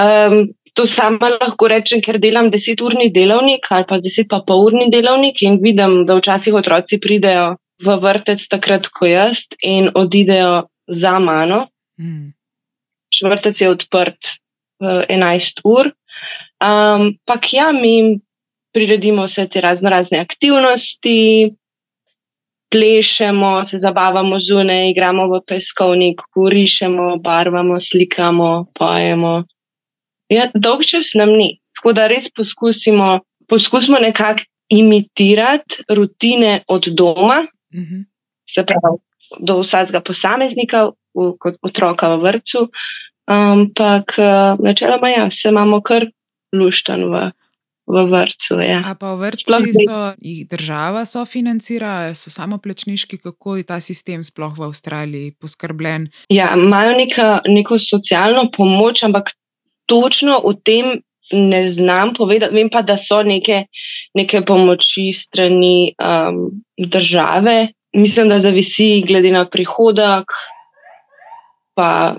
[0.00, 5.40] Um, to sama lahko rečem, ker delam deseturni delovnik ali pa deset pa polurni delovnik
[5.42, 11.64] in vidim, da včasih otroci pridejo v vrtec takrat, ko jaz in odidejo za mano.
[11.96, 12.36] Hmm
[13.28, 14.32] vrtec je odprt
[14.80, 15.92] uh, eh, 11 ur.
[16.60, 18.20] Ampak um, ja, mi
[18.72, 21.50] priredimo vse te razno razne aktivnosti,
[22.70, 29.44] plešemo, se zabavamo zunaj, igramo v peskovnik, kurišemo, barvamo, slikamo, pojemo.
[30.30, 33.18] Ja, dolg čas nam ni, tako da res poskusimo,
[33.50, 37.42] poskusimo nekako imitirati rutine od doma,
[37.74, 38.04] mm -hmm.
[38.50, 38.98] se pravi,
[39.38, 40.90] do vsakega posameznika,
[41.38, 42.68] kot otroka v vrtu.
[43.30, 46.08] Ampak uh, načeloma, ja, se imamo kar
[46.56, 47.28] luštan v,
[47.86, 48.58] v vrtu.
[48.58, 48.80] Ja.
[48.90, 54.24] A pa v vrtu so jih država sofinancira, so samo plačniški, kako je ta sistem
[54.26, 56.08] sploh v Avstraliji poskrbljen?
[56.28, 59.34] Ja, imajo neka, neko socialno pomoč, ampak
[59.86, 60.86] točno v tem.
[61.30, 63.68] Ne znam povedati, vem pa, da so neke,
[64.18, 67.70] neke pomoči strani um, države.
[67.94, 70.34] Mislim, da zavisi glede na prihodek,
[71.78, 72.18] pa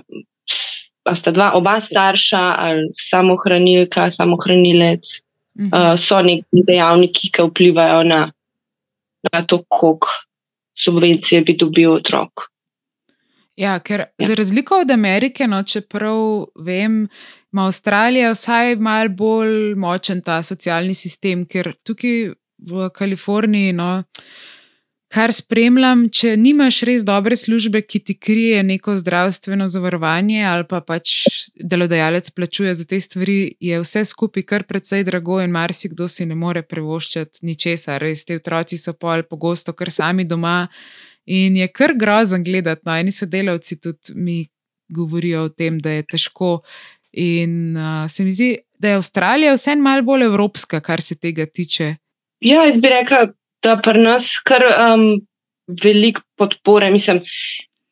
[1.16, 5.18] sta dva, oba starša ali samohranilka, samohranilec,
[5.58, 5.70] mhm.
[5.72, 8.22] uh, so neki dejavniki, ki vplivajo na,
[9.32, 10.08] na to, koliko
[10.84, 12.48] subvencije bi dobil otrok.
[13.56, 14.26] Ja, ker ja.
[14.26, 17.08] za razliko od Amerike, no, čeprav vem,
[17.52, 22.32] ima Avstralija vsaj malo bolj močen ta socialni sistem, ker tukaj
[22.70, 23.74] v Kaliforniji.
[23.76, 23.90] No,
[25.12, 30.80] kar spremljam, če nimaš res dobre službe, ki ti krije neko zdravstveno zavarovanje, ali pa
[30.84, 31.12] pač
[31.56, 36.38] delodajalec plačuje za te stvari, je vse skupaj kar precej drago in marsikdo si ne
[36.38, 38.00] more prevoščati ničesar.
[38.02, 40.64] Res te otroci so pol pogosto kar sami doma
[41.26, 42.86] in je kar grozen gledati.
[42.88, 44.38] No, eni sodelavci tudi mi
[44.88, 46.54] govorijo o tem, da je težko.
[47.12, 51.44] In uh, se mi zdi, da je Avstralija vseeno malo bolj evropska, kar se tega
[51.46, 51.96] tiče.
[52.40, 53.26] Ja, jaz bi rekla,
[53.62, 55.06] da pri nas kar um,
[55.82, 56.90] veliko podpore.
[56.90, 57.22] Mislim,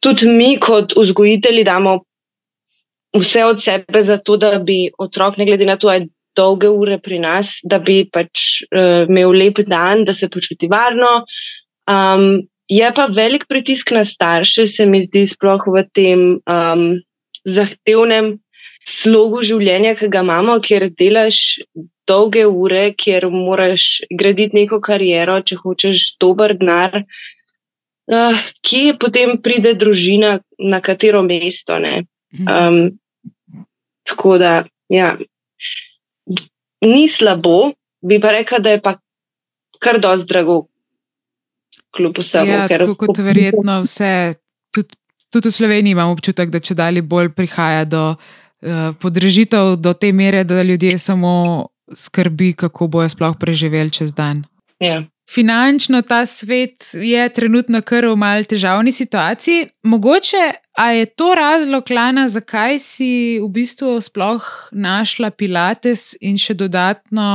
[0.02, 2.00] tudi mi, kot vzgojitelji, damo
[3.16, 6.06] vse od sebe za to, da bi otrok, ne glede na to, je
[6.36, 11.24] dolge ure pri nas, da bi pač uh, imel lep dan, da se počuti varno.
[11.90, 16.84] Um, je pa velik pritisk na starše, se mi zdi, sploh v tem um,
[17.44, 18.36] zahtevnem
[18.86, 21.58] slogu življenja, ki ga imamo, ker delaš
[22.10, 27.04] dolge ure, kjer moraš graditi neko kariero, če hočeš dober denar.
[28.10, 31.76] Uh, kje potem pride družina, na katero mesto?
[31.78, 32.80] Um,
[34.02, 35.14] tako da, ja,
[36.82, 38.96] ni slabo, bi pa rekla, da je pa
[39.80, 40.64] kar dosti drago,
[41.96, 42.50] kljub vsemu.
[42.50, 44.34] Ja, ker, tako kot verjetno vse,
[44.74, 44.96] tudi,
[45.32, 50.12] tudi v Sloveniji imamo občutek, da če dalje bolj prihaja do uh, podražitev, do te
[50.12, 51.32] mere, da ljudje samo
[51.94, 54.44] skrbi, kako bojo sploh preživeli čez dan.
[54.80, 55.02] Ja.
[55.30, 59.68] Finančno ta svet je trenutno kar v malce težavni situaciji.
[59.82, 60.42] Mogoče
[60.96, 67.28] je to razlog, Lana, zakaj si v bistvu sploh našla Pilates in še dodatno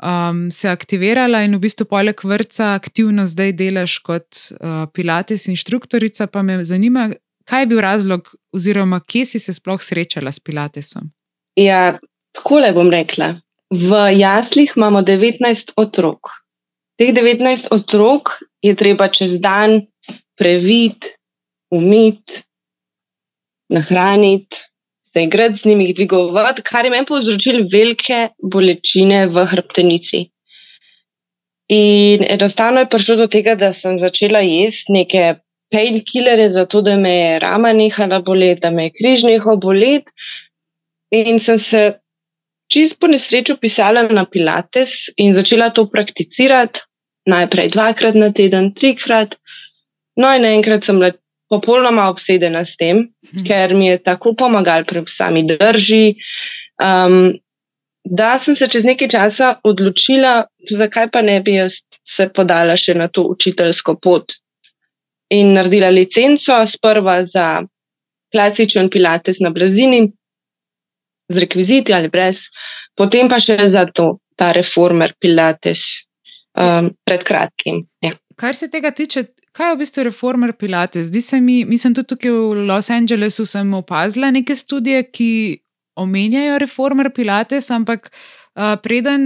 [0.00, 6.30] um, se aktivirala in v bistvu poleg vrca aktivno zdaj delaš kot uh, Pilates inštruktorica.
[6.32, 7.10] Pa me zanima,
[7.44, 11.10] kaj je bil razlog, oziroma kje si se sploh srečala s Pilatesom?
[11.60, 11.98] Ja,
[12.32, 13.34] tako le bom rekla.
[13.70, 16.30] V jaslih imamo 19 otrok.
[16.98, 19.82] Teh 19 otrok je treba čez dan
[20.38, 21.10] previti,
[21.70, 22.44] umiti,
[23.68, 24.62] nahraniti,
[25.12, 30.26] se igrati z njimi, jih dvigovati, kar je meni povzročilo velike bolečine v hrbtenici.
[31.68, 35.34] In enostavno je prišlo do tega, da sem začela jesti neke
[35.72, 40.12] painkillere, zato da me je rama nehala boleti, da me je križ nehal boleti.
[41.10, 41.82] In sem se
[42.72, 46.82] čist po nesreču pisala na Pilates in začela to prakticirati,
[47.26, 49.36] najprej dvakrat na teden, trikrat.
[50.16, 51.12] No, in enkrat sem bila
[51.50, 53.44] popolnoma obsedena s tem, hm.
[53.46, 56.16] ker mi je tako pomagal pri sami drži.
[56.82, 57.36] Um,
[58.06, 62.94] da sem se čez nekaj časa odločila, zakaj pa ne bi jaz se podala še
[62.94, 64.30] na to učiteljsko pot.
[65.34, 67.66] In naredila licenco, sprva za
[68.30, 70.12] klasičen Pilates na Blazini,
[71.28, 72.46] z rekviziti ali brez,
[72.96, 75.82] potem pa še za to, ta reformer Pilates
[76.56, 77.86] um, pred kratkim.
[78.04, 78.12] Ja.
[78.36, 79.24] Kar se tega tiče,
[79.56, 81.08] kaj je v bistvu reformer Pilates?
[81.08, 85.30] Zdi se mi, mislim, tudi tukaj v Los Angelesu sem opazila neke študije, ki
[85.96, 88.10] omenjajo reformer Pilates, ampak.
[88.56, 89.20] Uh, preden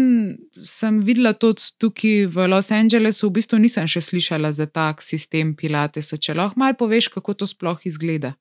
[0.58, 5.52] sem videla to tukaj v Los Angelesu, v bistvu nisem še slišala za tak sistem
[5.54, 6.18] Pilatesa.
[6.18, 8.32] Če lahko malo poveš, kako to sploh izgleda.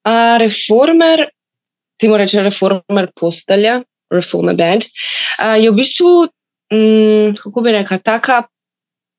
[0.00, 1.26] Uh, reformer
[2.00, 3.80] temu reče reformer postelja,
[4.12, 6.14] reformer bed, uh, je v bistvu,
[6.74, 8.42] um, kako bi rekla, taka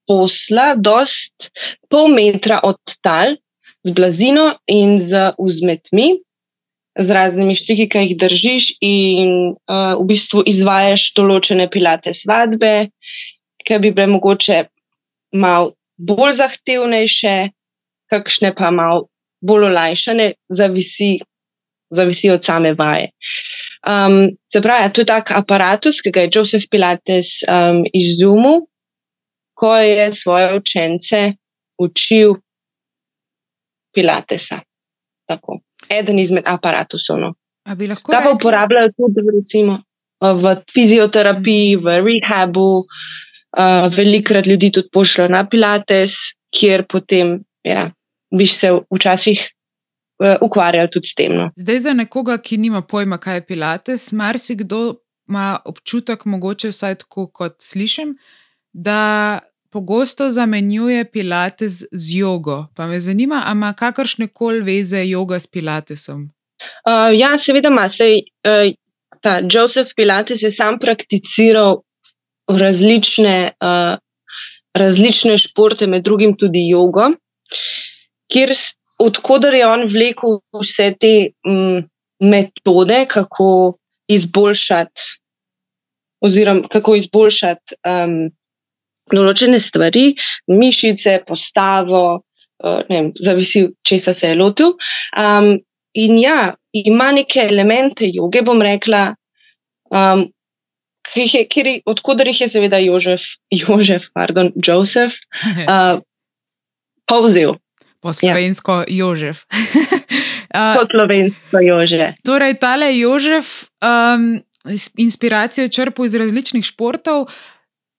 [0.09, 1.51] posla, dost
[1.89, 3.37] pol metra od tal,
[3.83, 6.21] z blazino in z vzmetmi,
[6.99, 12.91] z raznimi štriki, ki jih držiš, in uh, v bistvu izvajaš določene pilate svadbe,
[13.65, 14.65] ki bi bile mogoče
[15.33, 17.35] malo bolj zahtevnejše,
[18.11, 19.07] kakšne pa malo
[19.41, 21.21] bolj olajšane, zavisi,
[21.91, 23.11] zavisi od same vaje.
[23.81, 28.65] Um, se pravi, to je tak aparatus, ki ga je Joseph Pilates um, izumil,
[29.57, 31.33] ko je svoje učence
[31.81, 32.35] učil
[33.93, 34.61] Pilatesa.
[35.27, 35.59] Tako.
[35.89, 37.19] Eden izmed aparatusov.
[37.19, 37.33] No.
[37.65, 39.81] Ta pa uporabljajo tudi recimo,
[40.21, 42.85] v fizioterapiji, v rehabu.
[43.51, 46.13] Uh, velikrat ljudi tudi pošljajo na Pilates,
[46.55, 47.89] kjer potem ja,
[48.31, 49.41] bi se včasih
[50.41, 51.35] ukvarjali tudi s tem.
[51.35, 51.49] No.
[51.55, 54.81] Zdaj, za nekoga, ki nima pojma, kaj je Pilates, marsikdo
[55.29, 58.17] ima občutek, mogoče vsaj tako kot slišim,
[58.73, 59.39] da
[59.71, 62.65] pogosto zamenjuje Pilates z jogo.
[62.75, 66.29] Pa me zanima, ali ima kakršne koli veze joga s Pilatesom?
[66.85, 67.87] Uh, ja, seveda ima.
[67.89, 68.73] Sej, uh,
[69.21, 71.81] ta Joseph Pilates je sam prakticiral
[72.47, 73.97] različne, uh,
[74.77, 77.11] različne športe, med drugim tudi jogo,
[78.31, 78.53] kjer
[79.01, 81.13] odkudar je on vlekel vse te
[81.47, 81.81] m,
[82.21, 83.77] metode, kako
[84.11, 85.01] izboljšati,
[86.21, 88.17] oziroma kako izboljšati um,
[89.11, 90.11] določene stvari,
[90.51, 92.03] mišice, postavo,
[92.63, 94.75] uh, ne vem, zavisi, česa se je lotil.
[95.17, 95.55] Um,
[95.97, 99.09] in ja, ima neke elemente joge, bom rekla,
[99.91, 100.27] um,
[101.85, 103.25] odkudar jih je seveda Jožef,
[103.61, 105.17] Jožef pardon, Joseph,
[105.65, 105.99] uh,
[107.11, 107.57] povzel.
[108.03, 109.05] Po slovensko ja.
[109.05, 109.45] Jožef.
[110.55, 112.17] uh, po slovensko Jožef.
[112.25, 114.41] Torej, tale Jožef um,
[114.97, 117.29] inspiracijo črpal iz različnih športov.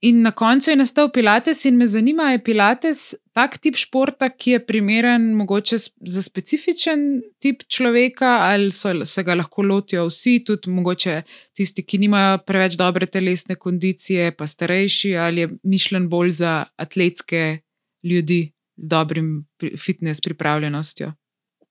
[0.02, 4.56] In na koncu je nastal Pilates, in me zanima, je Pilates tak tip športa, ki
[4.56, 10.70] je primeren mogoče za specifičen tip človeka, ali so, se ga lahko lotijo vsi, tudi
[10.70, 11.22] mogoče
[11.54, 17.60] tisti, ki nimajo preveč dobre telesne kondicije, pa starejši, ali je mišljen bolj za atletske
[18.02, 18.50] ljudi
[18.82, 19.44] z dobrim
[19.84, 21.12] fitness pripravljenostjo.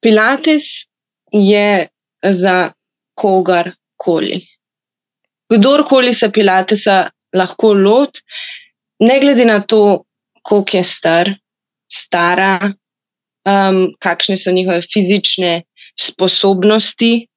[0.02, 0.63] Pilates
[1.32, 1.88] je
[2.24, 2.71] za
[3.13, 4.41] kogarkoli.
[5.52, 8.17] Kdorkoli se Pilatesa lahko lot,
[9.00, 10.04] ne glede na to,
[10.41, 11.34] koliko je star,
[11.91, 12.74] stara,
[13.45, 15.62] um, kakšne so njihove fizične
[16.00, 17.28] sposobnosti.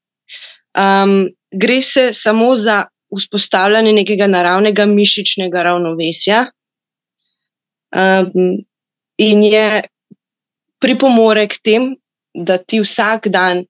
[0.79, 2.85] Um, gre se samo za
[3.19, 6.47] vzpostavljanje nekega naravnega mišičnega ravnovesja.
[7.95, 8.65] Um,
[9.19, 9.83] in je
[10.81, 11.95] pripomore k tem,
[12.35, 13.65] da ti vsak dan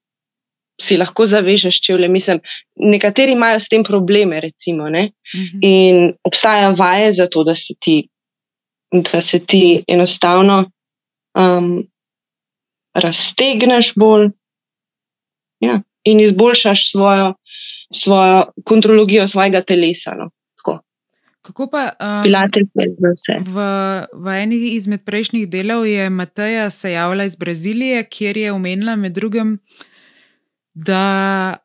[0.81, 2.09] si lahko zavežeš čevlje.
[2.09, 2.41] Mislim,
[2.77, 4.99] nekateri imajo s tem probleme, recimo, uh mhm.
[4.99, 5.59] -huh.
[5.63, 8.09] in obstajajo vaje za to, da se ti,
[8.93, 10.71] da se ti enostavno
[11.35, 11.87] um,
[12.95, 14.31] raztegneš bolj
[15.61, 17.35] ja, in izboljšaš svojo,
[17.95, 20.15] svojo kontrolologijo svojega telesa.
[20.15, 20.31] No.
[21.45, 23.35] Kako pa um, Pilates za vse?
[23.45, 23.65] V,
[24.25, 29.13] v eni izmed prejšnjih delov je Mateja se javila iz Brazilije, kjer je omenila med
[29.13, 29.59] drugim,
[30.75, 31.57] da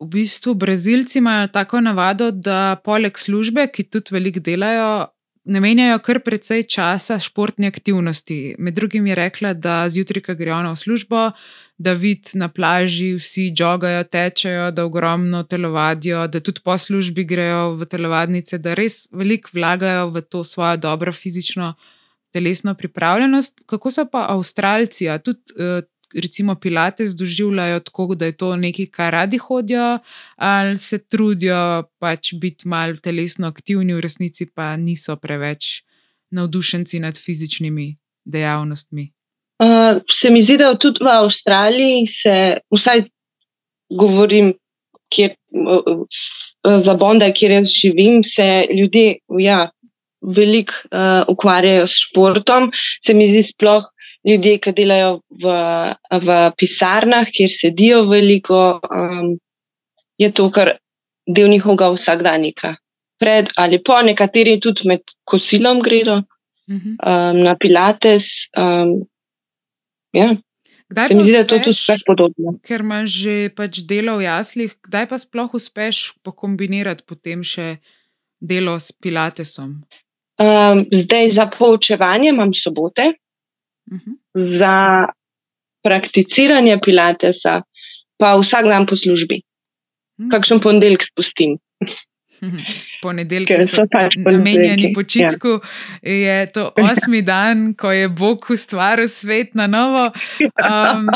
[0.00, 5.06] v bistvu Brazilci imajo tako navado, da poleg službe, ki tudi veliko delajo,
[5.44, 8.56] namenjajo kar precej časa športni aktivnosti.
[8.58, 11.30] Med drugim je rekla, da zjutraj, ko grejo na službo,
[11.78, 17.74] da vid na plaži, vsi jogajo, tečejo, da ogromno telovadijo, da tudi po službi grejo
[17.80, 21.74] v telovadnice, da res veliko vlagajo v to svojo dobro fizično.
[22.34, 25.84] Telesno pripravljenost, kako so pa Avstralci, tudi uh,
[26.14, 29.98] recimo Pilates doživljajo tako, da je to nekaj, kar radi hodijo,
[30.36, 35.84] ali se trudijo pač biti malo telesno aktivni, v resnici pa niso preveč
[36.30, 39.12] navdušenci nad fizičnimi dejavnostmi.
[39.62, 42.34] Uh, se mi zdi, da tudi v Avstraliji se,
[42.74, 43.04] vsaj
[43.94, 44.52] govorim,
[45.14, 46.02] kjer, uh,
[46.82, 49.68] za Bonda, kjer jaz živim, se ljudje ja,
[50.24, 52.70] veliko uh, ukvarjajo s športom.
[53.06, 53.86] Se mi zdi, sploh
[54.24, 55.54] ljudje, ki delajo v,
[56.24, 59.36] v pisarnah, kjer sedijo veliko, um,
[60.18, 60.74] je to kar
[61.26, 62.74] del njihovega vsakdanjika.
[63.20, 66.22] Pred ali po, nekateri tudi med kosilom gredo
[66.70, 66.96] mhm.
[66.98, 68.48] um, na Pilates.
[68.56, 69.04] Um,
[70.14, 70.36] ja.
[70.92, 72.54] Kdaj se mi zdi, da je to tudi vse podobno?
[72.62, 77.78] Ker imaš že pač delo v jaslih, kdaj pa sploh uspeš pokombinirati potem še
[78.40, 79.80] delo s Pilatesom?
[80.38, 83.14] Um, zdaj za poučevanje imam sobote,
[83.90, 84.16] -huh.
[84.34, 85.06] Za
[85.82, 87.62] prakticiranje pilatesa
[88.18, 89.42] pa vsak dan po službi.
[89.42, 90.30] Uh -huh.
[90.30, 91.58] Kakšen ponedeljek spustim.
[93.04, 95.58] Ponedeljek, ki so pač namenjeni počitku,
[96.02, 96.14] ja.
[96.14, 100.10] je to osmi dan, ko je Bog ustvaril svet na novo.
[100.40, 101.08] Um,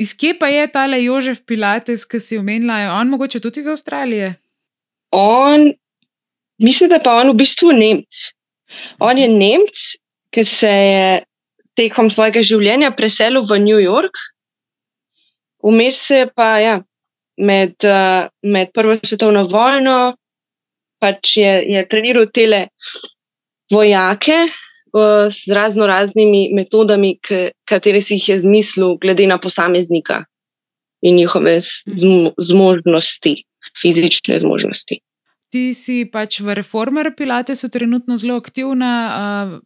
[0.00, 3.68] iz kje pa je tale Jožef Pilates, ki si omenila, je on mogoče tudi iz
[3.68, 4.34] Avstralije?
[5.14, 5.70] On,
[6.58, 8.24] mislim, da pa on v bistvu Nemc.
[8.98, 9.86] On je Nemc,
[10.34, 11.22] ki se je
[11.78, 14.18] tekom svojega življenja preselil v New York,
[15.64, 16.74] vmes se pa ja,
[17.38, 20.14] med, uh, med Prvo svetovno vojno,
[21.02, 22.68] pač je, je treniral tele
[23.72, 27.16] vojake uh, z razno raznimi metodami,
[27.68, 30.24] katere si jih je zmislil, glede na posameznika
[31.04, 31.58] in njihove
[32.38, 33.34] zmožnosti,
[33.82, 35.00] fizične zmožnosti.
[35.52, 38.90] Ti si pač v reformer Pilatesu trenutno zelo aktivna.
[39.14, 39.62] Uh,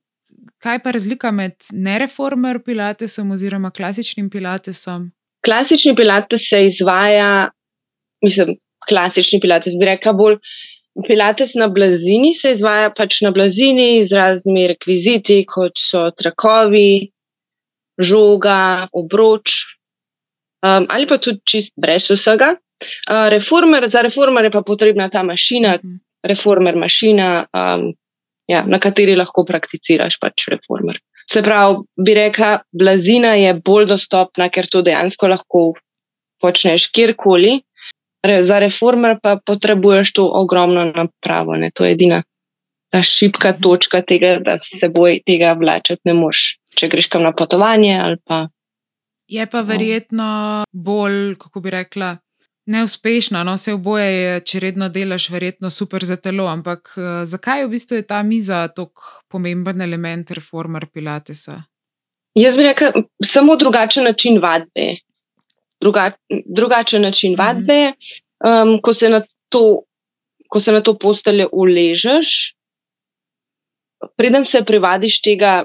[0.59, 5.05] Kaj pa razlika med nereformer pilatesom oziroma klasičnim pilatesom?
[5.47, 7.51] Klasični pilates se izvaja,
[8.25, 8.57] mislim,
[8.89, 10.41] klasični pilates bi rekel bolj.
[11.07, 17.11] Pilates na blazini se izvaja pač na blazini z raznimi rekviziti, kot so trakovi,
[17.99, 19.63] žoga, obroč
[20.63, 22.55] um, ali pa tudi čist brez vsega.
[23.11, 25.99] Uh, reformer, za reformer je pa potrebna ta mašina, mhm.
[26.23, 27.47] reformer mašina.
[27.53, 27.93] Um,
[28.49, 30.99] ja, na kateri lahko prakticiraš pač reformer.
[31.29, 35.65] Se pravi, bi rekla, blazina je bolj dostopna, ker to dejansko lahko
[36.41, 37.59] počneš kjerkoli.
[38.27, 41.71] Re, za reformer pa potrebuješ to ogromno napravo, ne?
[41.71, 42.23] to je edina
[42.91, 47.35] ta šipka točka tega, da se seboj tega vlačeti ne moš, če greš kam na
[47.37, 48.47] potovanje ali pa.
[49.29, 52.17] Je pa verjetno bolj, kako bi rekla,
[52.67, 53.43] neuspešno.
[53.45, 56.47] No, vse oboje je, če redno delaš, verjetno super za telo.
[56.49, 61.63] Ampak uh, zakaj v bistvu je ta miza tako pomemben element reformer Pilatesa?
[62.39, 64.95] Jaz bi rekel, samo drugačen način vadbe.
[65.81, 66.11] Druga,
[66.47, 67.41] drugačen način mhm.
[67.43, 67.93] vadbe,
[68.45, 69.11] um, ko, se
[69.49, 69.83] to,
[70.49, 72.55] ko se na to postelje uležeš,
[74.17, 75.65] preden se privadiš tega,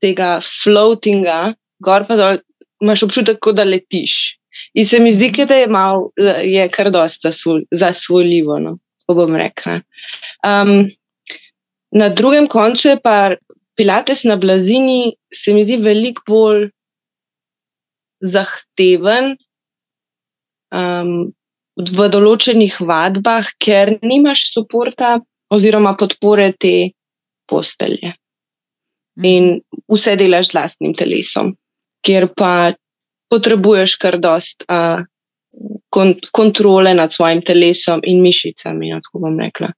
[0.00, 1.54] tega floatinga,
[1.84, 2.42] gor pa dol,
[2.82, 4.38] imaš občutek, da letiš.
[4.74, 6.08] In se mi zdi, da je, mal,
[6.44, 7.30] je kar dosta
[7.70, 9.80] zasvojljivo, no, ko bom rekla.
[10.46, 10.88] Um,
[11.94, 13.36] na drugem koncu je pa
[13.78, 16.66] Pilates na blazini, se mi zdi veliko bolj
[18.24, 19.36] zahteven
[20.74, 21.30] um,
[21.78, 25.18] v določenih vadbah, ker nimaš podpora
[25.54, 26.90] oziroma podpore te
[27.48, 28.14] postelje.
[29.24, 29.58] In
[29.90, 31.54] vse delaš z vlastnim telesom,
[32.06, 32.74] kjer pa
[33.32, 35.02] potrebuješ kar dost uh,
[35.90, 38.92] kont kontrole nad svojim telesom in mišicami.
[38.92, 39.72] No, tako bom rekla.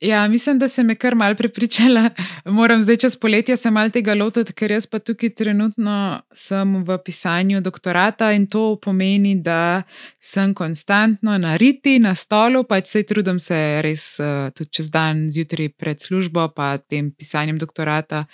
[0.00, 2.10] Ja, mislim, da se me kar mal prepričala.
[2.44, 6.98] Moram zdaj čez poletje se mal tega lotiti, ker jaz pa tukaj trenutno sem v
[7.04, 9.82] pisanju doktorata in to pomeni, da
[10.20, 15.26] sem konstantno na riti, na stolu, pač se trudim se res uh, tudi čez dan
[15.34, 18.24] zjutraj pred službo, pa tem pisanjem doktorata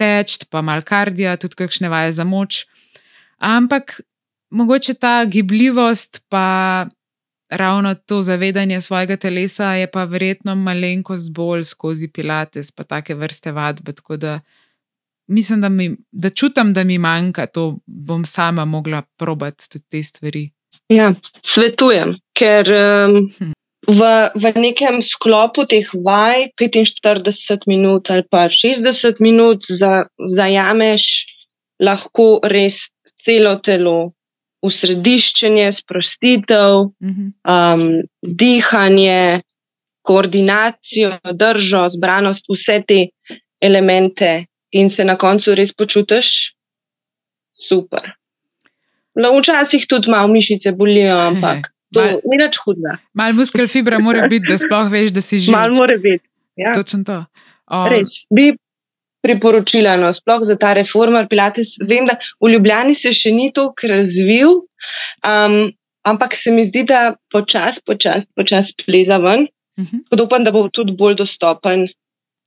[0.00, 2.64] teč, pa mal kardija, tudi kakšne vaje za moč.
[3.36, 4.00] Ampak
[4.50, 6.88] mogoče ta gibljivost, pa
[7.52, 13.52] ravno to zavedanje svojega telesa, je pa verjetno malenkost bolj skozi pilates, pa take vrste
[13.52, 13.92] vadbe.
[13.92, 14.40] Tako da
[15.26, 20.02] mislim, da, mi, da čutim, da mi manjka, to bom sama mogla probati tudi te
[20.02, 20.50] stvari.
[20.88, 21.14] Ja,
[21.46, 22.72] svetujem, ker.
[22.72, 23.28] Um...
[23.38, 23.52] Hm.
[23.82, 23.98] V,
[24.38, 30.04] v nekem sklopu teh vaj, 45 minut ali pa 60 minut, za,
[30.36, 31.06] zajameš
[31.82, 32.84] lahko res
[33.26, 34.12] celo telo,
[34.62, 37.82] usrediščenje, sprostitev, um,
[38.22, 39.42] dihanje,
[40.06, 43.00] koordinacijo, držo, zbranost, vse te
[43.62, 46.54] elemente, in se na koncu res počutiš
[47.68, 48.14] super.
[49.14, 52.96] No, včasih tudi malo mišice bolijo, ampak to mal, ni več hudega.
[53.18, 55.52] Mal muskel fibra mora biti, da sploh veš, da si že.
[55.52, 56.24] Mal mora biti.
[56.56, 56.72] Ja.
[56.76, 57.18] Točno to.
[57.72, 58.22] Um, res.
[58.32, 58.52] Bi
[59.22, 61.76] priporočila, no, sploh za ta reformer Pilates.
[61.80, 64.58] Vem, da v Ljubljani se še ni tako razvil,
[65.22, 65.58] um,
[66.08, 69.46] ampak se mi zdi, da počasi, počasi, počasi pleza ven.
[69.78, 70.02] Uh mhm.
[70.10, 70.24] -huh.
[70.24, 71.88] Upam, da bo tudi bolj dostopen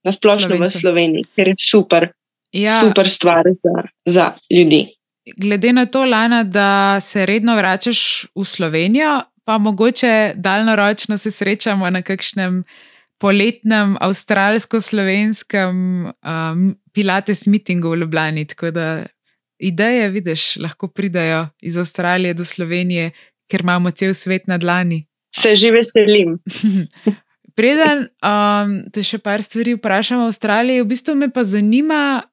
[0.04, 0.78] na splošno Slovence.
[0.78, 2.10] v Sloveniji, ker je super,
[2.52, 2.82] ja.
[2.82, 4.94] super stvar za, za ljudi.
[5.38, 11.90] Glede na to, Lana, da se redno vračaš v Slovenijo, pa mogoče daljnoročno se srečamo
[11.90, 12.64] na kakšnem
[13.22, 15.76] poletnem avstralsko-slovenskem
[16.12, 16.64] um,
[16.94, 18.46] Pilates mitingu v Ljubljani.
[18.48, 18.88] Tako da
[19.60, 23.12] ideje, vidiš, lahko pridajo iz Avstralije do Slovenije,
[23.52, 25.06] ker imamo cel svet na dlani.
[25.36, 26.40] Se že veselim.
[27.56, 32.24] Preden um, te še par stvari vprašam o Avstraliji, v bistvu me pa zanima,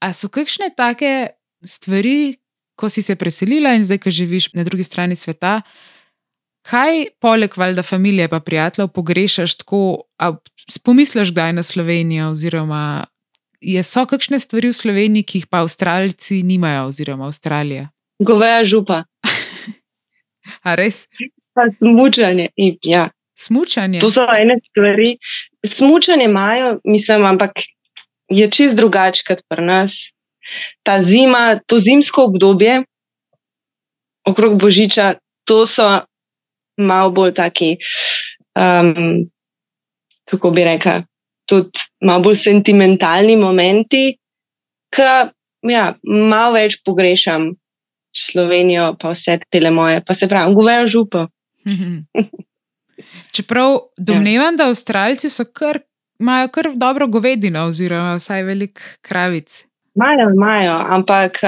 [0.00, 2.38] ali so kakšne take stvari,
[2.76, 5.60] ko si se preselila in zdaj, ko živiš na drugi strani sveta,
[6.66, 10.02] Kaj, poleg valjda familije, pa prijateljev, pogrešaš tako,
[10.84, 13.06] pomisliš kdaj na Slovenijo, oziroma
[13.60, 17.88] je, so kakšne stvari v Sloveniji, ki jih pa Avstralci nimajo, oziroma Avstralija?
[18.18, 19.04] Goveja župa.
[20.66, 21.06] A res?
[21.54, 22.48] Pa smučanje.
[22.82, 23.08] Ja.
[23.38, 24.00] Smučanje.
[24.00, 25.16] To so ene stvari.
[25.66, 27.62] Smučanje imajo, mislim, ampak
[28.28, 29.92] je čist drugače kot pri nas.
[30.82, 32.82] Ta zima, to zimsko obdobje
[34.26, 35.14] okrog Božiča,
[35.44, 36.00] to so
[36.76, 37.76] malo bolj taki,
[38.58, 39.26] um,
[40.30, 41.04] kako bi rekel,
[41.48, 44.16] tudi malo bolj sentimentalni momenti,
[44.94, 45.06] ki
[45.70, 47.54] ja, malo več pogrešam
[48.16, 51.26] Slovenijo, pa vse te moje, pa se pravi, govejo župo.
[53.36, 54.56] Čeprav domnevam, ja.
[54.56, 55.82] da Avstralci so kar.
[56.16, 59.66] Imajo kar dobro govedino, oziroma vsaj velik kravic.
[59.98, 61.42] Imajo, imajo, ampak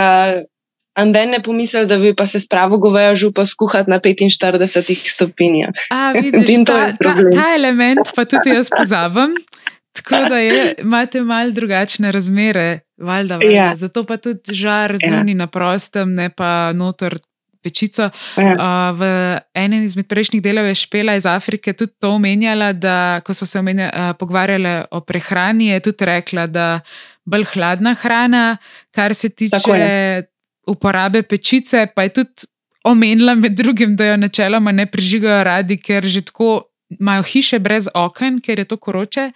[0.98, 5.70] Amben ne pomisli, da bi pa se spravo govejo župa skuhati na 45 stopinjah.
[5.90, 9.36] A, vidiš, ta, ta, ta element pa tudi jaz pozabim.
[9.98, 13.54] Tako da je, imate malo drugačne razmere, valjda, valjda.
[13.54, 13.76] Ja.
[13.76, 15.34] zato pa tudi žar zunaj ja.
[15.34, 17.18] na prostem, ne pa notor
[17.62, 18.10] pečico.
[18.36, 18.54] Ja.
[18.54, 19.10] Uh, v
[19.54, 23.58] enem izmed prejšnjih delov je Špela iz Afrike tudi to omenjala, da ko smo se
[23.58, 26.80] omenja, uh, pogovarjali o prehrani, je tudi rekla, da
[27.24, 28.56] bolj hladna hrana,
[28.94, 30.24] kar se tiče
[30.68, 32.48] uporabe pečice, pa je tudi
[32.84, 36.68] omenila med drugim, da jo načeloma ne prižigajo radi, ker že tako
[37.00, 39.30] imajo hiše brez oken, ker je to koroče.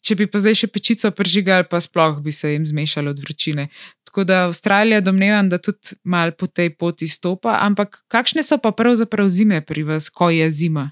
[0.00, 3.68] Če bi pa zdaj še pečico prižigali, pa sploh bi se jim zmešalo od vročine.
[4.08, 7.58] Tako da Avstralija domnevam, da tudi mal po tej poti stopa.
[7.60, 10.88] Ampak kakšne so pa pravzaprav zime pri vas, ko je zima?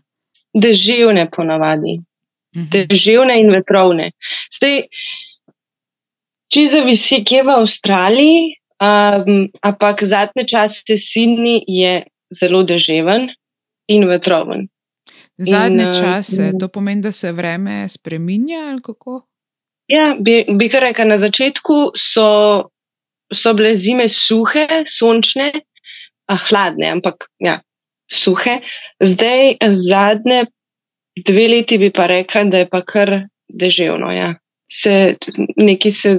[0.55, 1.99] Deževne ponavadi.
[2.57, 2.69] Mhm.
[2.93, 4.13] Deževne in vetrovne.
[4.53, 4.85] Zdaj,
[6.53, 13.31] če zavisi, kje v Avstraliji, um, ampak zadnje čase Sydney je zelo deževen
[13.89, 14.69] in vetroven.
[15.39, 19.23] Zadnje in, čase, to pomeni, da se vreme spremenja ali kako?
[19.89, 22.29] Ja, bi, bi kar rekel, na začetku so,
[23.33, 25.53] so bile zime suhe, sončne,
[26.29, 27.61] a hladne, ampak ja,
[28.11, 28.59] suhe.
[29.01, 30.45] Zdaj, zadnje
[31.25, 33.15] dve leti bi pa rekel, da je pa kar
[33.49, 34.13] deževno.
[34.13, 34.35] Ja.
[34.69, 35.17] Se,
[35.57, 36.15] nekaj se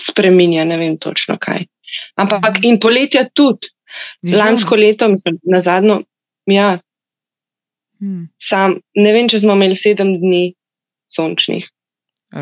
[0.00, 1.66] spremenja, ne vem točno kaj.
[2.16, 3.70] Ampak in poletja tudi.
[4.24, 5.98] Lansko leto, mislim, na zadnjo,
[6.48, 6.78] ja,
[8.02, 8.26] Hmm.
[8.42, 10.42] Sam, ne vem, če smo imeli sedem dni
[11.12, 11.68] sončnih.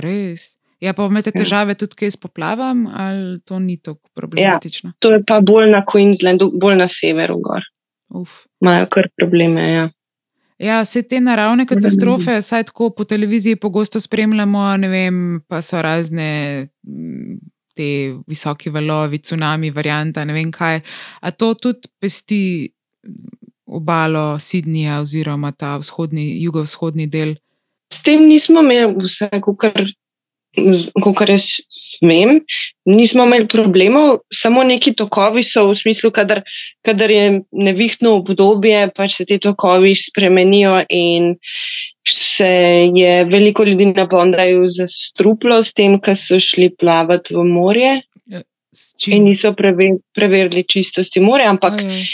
[0.01, 0.55] Res.
[0.80, 1.42] Ja, pa imate ja.
[1.42, 4.94] težave tudi, kaj s poplavam, ali to ni tako problematično?
[4.94, 7.36] Ja, to je pa bolj na Queenslandu, bolj na severu.
[8.64, 9.66] Imajo kar probleme.
[9.68, 9.82] Ja.
[10.61, 15.82] Ja, vse te naravne katastrofe, saj tako po televiziji pogosto spremljamo, ne vem, pa so
[15.84, 16.30] razne
[17.77, 20.81] te visoki valovi, tsunami, varianta, ne vem kaj.
[21.23, 22.43] A to tudi pesti
[23.71, 27.37] obalo Sydneyja oziroma ta vzhodni, jugovzhodni del?
[27.95, 29.87] S tem nismo imeli vse, kar
[30.68, 31.46] jaz
[32.00, 32.38] vem,
[32.88, 36.42] nismo imeli problemov, samo neki tokovi so v smislu, kadar,
[36.86, 41.34] kadar je nevihtno obdobje, pač se ti tokovi spremenijo in
[42.08, 42.48] se
[42.96, 47.92] je veliko ljudi napolnilo za struplo s tem, ker so šli plavati v morje.
[48.30, 48.40] Ja,
[49.12, 52.04] in niso preverili čistosti morja, ampak Ajaj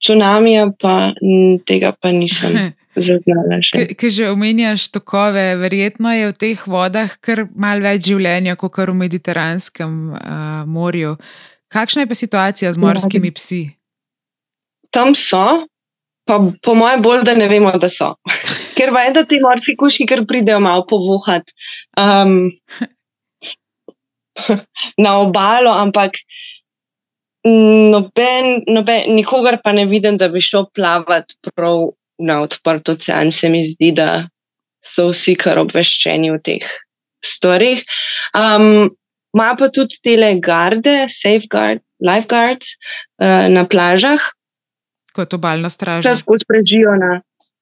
[0.00, 1.12] tsunamija, pa
[1.66, 2.56] tega pa nisem
[2.96, 3.60] zaznala.
[3.70, 8.96] Ker že omenjaš tokove, verjetno je v teh vodah kar malce več življenja kot v
[8.96, 11.16] Mediteranskem uh, morju.
[11.70, 13.62] Kakšna je pa situacija z morskimi psi?
[14.90, 15.70] Tam so,
[16.26, 18.16] pa po mojem, bolj da ne vemo, da so.
[18.76, 21.54] Ker vem, da ti morski kuški kar pridejo malo povuhati
[22.00, 22.50] um,
[25.04, 26.18] na obalo, ampak
[27.40, 31.86] Noben, noben, nikogar pa ne vidim, da bi šel plavati prav
[32.20, 33.32] na odprt ocean.
[33.32, 34.28] Se mi zdi, da
[34.86, 36.64] so vsi kar obveščeni o teh
[37.24, 37.84] stvarih.
[38.36, 38.90] Um,
[39.30, 42.74] Ma pa tudi tele garde, safeguard, lifeguards
[43.22, 44.18] uh, na plažah.
[45.14, 46.08] Kot obaljna straža.
[46.08, 47.20] Kaj skozi prežijo na,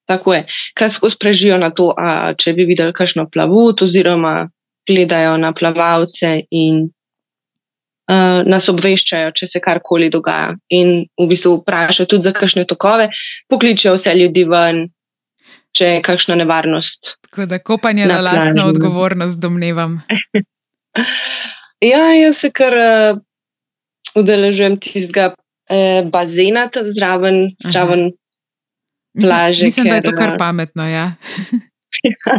[0.08, 0.46] tako je,
[0.80, 4.48] kaj skozi prežijo na to, a, če bi videli kakšno plavut oziroma
[4.88, 6.86] gledajo na plavalce in
[8.08, 10.54] uh, nas obveščajo, če se karkoli dogaja.
[10.74, 13.10] In v bistvu vprašajo tudi za kakšne tokove,
[13.52, 14.86] pokličejo vse ljudi ven,
[15.76, 17.16] če je kakšna nevarnost.
[17.28, 18.68] Tako da kopanje na, na lastno no.
[18.72, 20.00] odgovornost, domnevam.
[21.92, 23.20] ja, jaz se kar uh,
[24.18, 28.10] udeležujem tistega uh, bazena, zraven, zraven
[29.18, 29.68] plaže.
[29.68, 30.88] Mislim, mislim ker, da je to kar pametno.
[30.88, 31.12] Ja.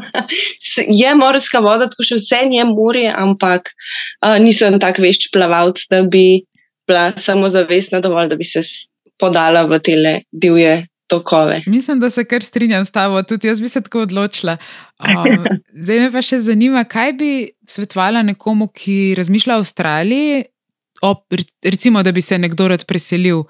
[1.01, 6.03] je morska voda, tako še vse je morje, ampak uh, nisem tako vešč plavalc, da
[6.03, 6.43] bi
[6.89, 8.63] bila samo zavestna dovolj, da bi se
[9.19, 9.97] podala v te
[10.31, 11.63] divje tokove.
[11.67, 14.57] Mislim, da se kar strinjam s tabo, tudi jaz bi se tako odločila.
[14.99, 15.45] Um,
[15.83, 17.31] zdaj me pa še zanima, kaj bi
[17.67, 20.43] svetovala nekomu, ki razmišlja o Avstraliji,
[21.01, 21.13] o,
[21.63, 23.45] recimo, da bi se nekdo rad preselil.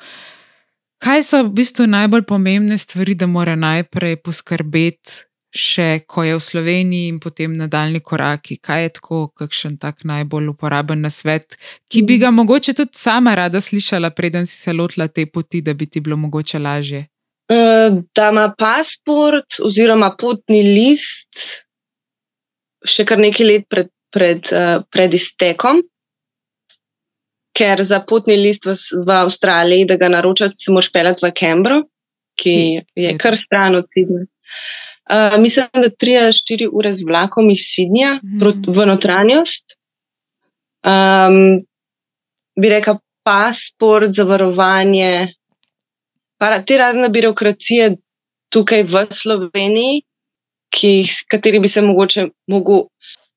[1.03, 6.43] Kaj so v bistvu najbolj pomembne stvari, da mora najprej poskrbeti še ko je v
[6.43, 8.59] Sloveniji in potem nadaljni koraki?
[8.61, 11.57] Kaj je tako, kakšen tak najbolj uporaben na svet,
[11.89, 15.73] ki bi ga mogoče tudi sama rada slišala, preden si se lotila te poti, da
[15.73, 17.07] bi ti bilo mogoče lažje?
[17.49, 21.63] Eh, da ima pasport oziroma potni list
[22.85, 25.81] še kar nekaj let pred, pred, eh, pred iztekom.
[27.57, 31.81] Ker za potni list v, v Avstraliji, da ga naročate, se moraš pelati v Cambro,
[32.37, 32.53] ki,
[32.93, 34.29] ki je kar stran od Sydneyja.
[34.29, 34.88] Uh,
[35.37, 38.63] mislim, da 3-4 ure z vlakom iz Sidnja mm.
[38.67, 39.65] v notranjost.
[40.85, 41.65] Um,
[42.59, 45.33] bi rekel, pasport, zavarovanje,
[46.39, 47.95] para, te razne birokracije
[48.53, 50.03] tukaj v Sloveniji,
[50.73, 50.93] ki,
[51.29, 52.85] kateri bi se mogoče mogel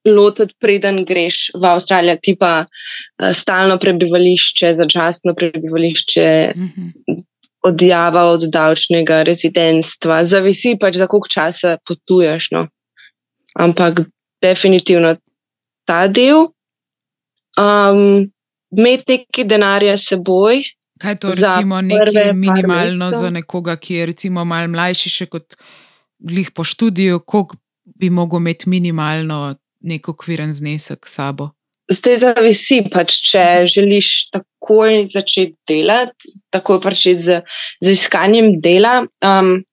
[0.07, 6.31] lotiti, preden greš v Avstralijo, tipa uh, stalno prebivališče, začasno prebivališče.
[6.57, 7.23] Mm -hmm
[7.63, 12.51] odjava od davčnega rezidentstva, zavisi pač za koliko časa potuješ.
[12.53, 12.67] No.
[13.55, 14.03] Ampak
[14.43, 15.15] definitivno
[15.87, 16.49] ta del,
[17.59, 18.27] um,
[18.71, 20.65] imeti nekaj denarja s seboj.
[21.03, 25.57] Kaj je to, recimo, nekaj minimalno za nekoga, ki je recimo malo mlajši še kot
[26.23, 27.59] glih po študiju, koliko
[27.99, 31.51] bi mogel imeti minimalno nek okviren znesek s sabo?
[31.93, 37.41] Zdaj zavisi, pač, če želiš takoj začeti delati, takoj začeti z,
[37.85, 39.03] z iskanjem dela.
[39.25, 39.65] Um,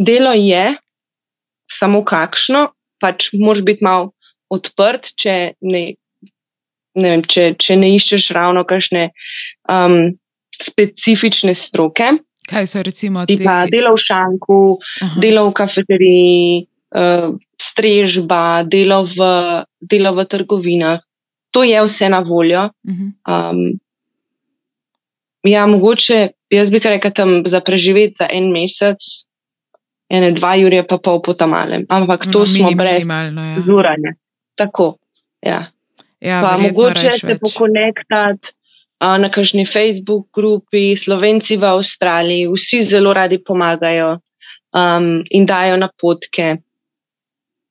[0.00, 0.76] delo je
[1.70, 2.70] samo kakšno,
[3.02, 4.12] pač moraš biti malo
[4.50, 5.82] odprt, če ne,
[6.96, 9.10] ne, vem, če, če ne iščeš ravno kakšne
[9.70, 10.16] um,
[10.60, 12.16] specifične stroke.
[12.50, 13.38] Kaj so recimo ti?
[13.44, 14.58] Pa delo v šanku,
[15.06, 15.20] Aha.
[15.22, 16.64] delo v kafeteriji,
[16.96, 17.30] uh,
[17.62, 19.30] strežba, delo v,
[19.80, 21.04] delo v trgovinah.
[21.50, 22.68] To je vse na voljo.
[22.86, 23.80] Um,
[25.42, 29.02] ja, mogoče jaz bi kar rekel tam za preživeti za en mesec,
[30.10, 31.86] ene dva jurja, pa pol po tam malem.
[31.88, 33.62] Ampak to no, smo brez ja.
[33.66, 34.14] zuranja.
[34.54, 34.96] Tako.
[35.42, 35.70] Ja.
[36.20, 38.52] Ja, pa mogoče se pokonektati
[39.00, 44.18] uh, na kakšni Facebook grupi, Slovenci v Avstraliji, vsi zelo radi pomagajo
[44.76, 46.58] um, in dajo napotke.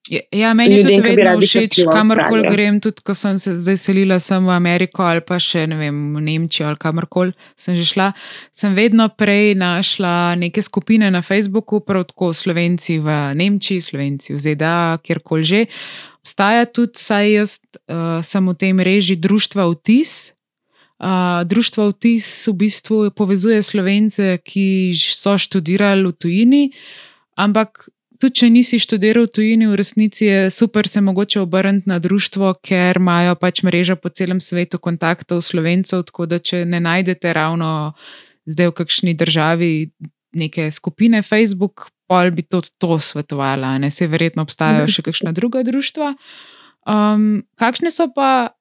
[0.08, 4.20] Ja, ja, meni je tudi vedno všeč, kamorkoli grem, tudi ko sem se zdaj selila
[4.24, 8.08] sem v Ameriko ali pa še ne vem, v Nemčijo ali kamorkoli sem že šla.
[8.56, 14.40] Sem vedno prej našla neke skupine na Facebooku, prav tako Slovenci v Nemčiji, Slovenci v
[14.40, 15.62] ZDA, kjerkoli že.
[16.24, 20.32] Obstaja tudi, saj jaz uh, sem v tej mreži Društva Vtis.
[21.00, 26.64] Uh, Društvo Vtis v bistvu povezuje slovence, ki so študirali v tujini,
[27.40, 27.88] ampak
[28.20, 32.54] tudi če nisi študiral v tujini, v resnici je super se mogoče obrniti na društvo,
[32.64, 37.94] ker imajo pač mreža po celem svetu kontaktov slovencev, tako da če ne najdete ravno
[38.50, 39.72] zdaj v kakšni državi
[40.36, 45.64] neke skupine Facebook, pol bi to, to svetovala, ne se verjetno obstajajo še kakšna druga
[45.64, 46.14] društva.
[46.90, 48.56] Um, kakšne so pa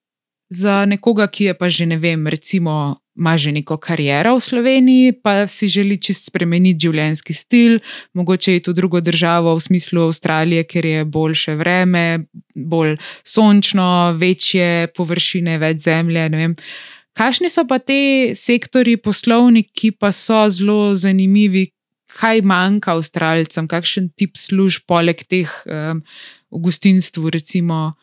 [0.53, 5.13] za nekoga, ki je pa že ne vem, recimo ima že neko kariero v Sloveniji,
[5.23, 7.79] pa si želi čist spremeniti življenjski stil,
[8.15, 12.97] mogoče je to drugo državo v smislu Avstralije, ker je boljše vreme, bolj
[13.27, 16.55] sončno, večje površine, več zemlje.
[17.19, 21.73] Kakšni so pa te sektori poslovni, ki pa so zelo zanimivi?
[22.19, 26.01] Kaj manjka Avstralcem, kakšen tip služb, poleg teh um,
[26.49, 27.99] v gostinstvu, recimo,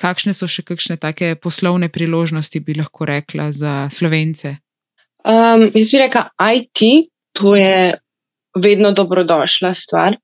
[0.00, 4.58] kakšne so še kakšne take poslovne priložnosti, bi lahko rekla, za slovence?
[5.26, 7.98] Um, jaz bi rekla, IT, to je
[8.58, 10.16] vedno dobrodošla stvar.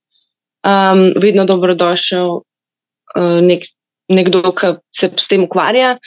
[0.64, 3.66] Um, vedno dobrodošel uh, nek,
[4.08, 5.98] nekdo, ki se s tem ukvarja.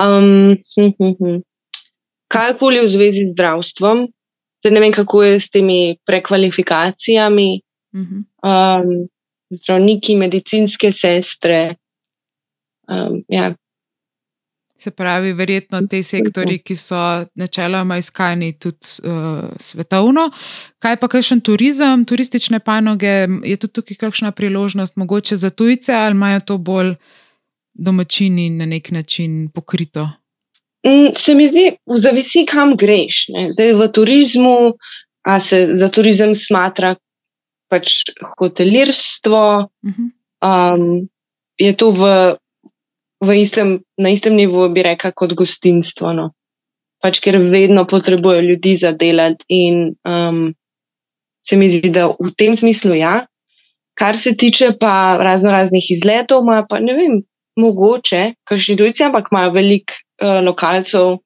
[0.00, 1.38] Um, hm, hm, hm.
[2.30, 4.04] Karkoli v zvezi z zdravstvom,
[4.62, 7.60] zdaj ne vem, kako je s temi prekvalifikacijami.
[7.90, 9.08] Um,
[9.50, 11.74] zdravniki, medicinske sestre,
[12.90, 13.54] Um, ja.
[14.80, 16.98] Se pravi, verjetno te sektori, ki so
[17.36, 20.30] načeloma iskani tudi uh, svetovno.
[20.80, 26.16] Kaj pa kakšen turizem, turistične panoge, je tudi tukaj kakšna priložnost, mogoče za tujce, ali
[26.16, 26.94] imajo to bolj
[27.74, 30.08] domačini na nek način pokrito?
[30.86, 31.66] Mm, se mi zdi,
[32.00, 33.26] zavisi, kam greš.
[33.28, 33.50] Ne?
[33.52, 34.56] Zdaj v turizmu,
[35.28, 36.94] a se za turizem smatra
[37.68, 38.00] pač
[38.38, 40.74] hotelirstvo, uh -huh.
[40.74, 41.08] um,
[41.58, 42.34] je to v
[43.36, 46.12] istem, na istem nivoju, bi rekla, kot gostinstvo.
[46.16, 46.30] No.
[47.00, 50.54] Pač, ker vedno potrebujejo ljudi za delati, in um,
[51.46, 53.26] se mi zdi, da v tem smislu ja.
[53.98, 57.18] Kar se tiče pa razno raznih izletov, ima pa ne vem,
[57.60, 61.18] mogoče, kakšni tujci, ampak imajo veliko uh, lokalcev,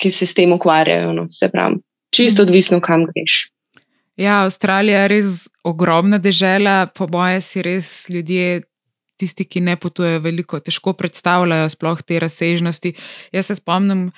[0.00, 1.12] ki se s tem ukvarjajo.
[1.16, 1.26] No.
[1.30, 1.80] Se pravi,
[2.14, 2.48] čisto mhm.
[2.48, 3.46] odvisno, kam greš.
[4.16, 5.32] Ja, Avstralija je res
[5.64, 8.62] ogromna država, po mojem, si res ljudje
[9.18, 12.94] tisti, ki ne potujejo veliko, težko predstavljajo sploh te razsežnosti.
[13.32, 14.10] Jaz se spomnim,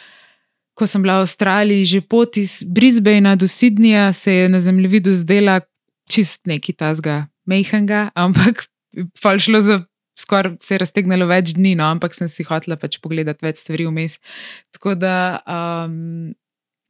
[0.78, 5.14] ko sem bila v Avstraliji, že pot iz Brisbanea do Sydneyja, se je na zemljevidu
[5.14, 5.60] zdela
[6.08, 8.68] čist neki tasga mehanga, ampak
[9.22, 9.84] pa šlo za.
[10.18, 13.84] Skoraj se je raztegnilo več dni, no, ampak sem si hotela pač pogledati več stvari
[13.86, 14.16] vmes.
[14.74, 15.12] Tako da
[15.46, 16.32] um,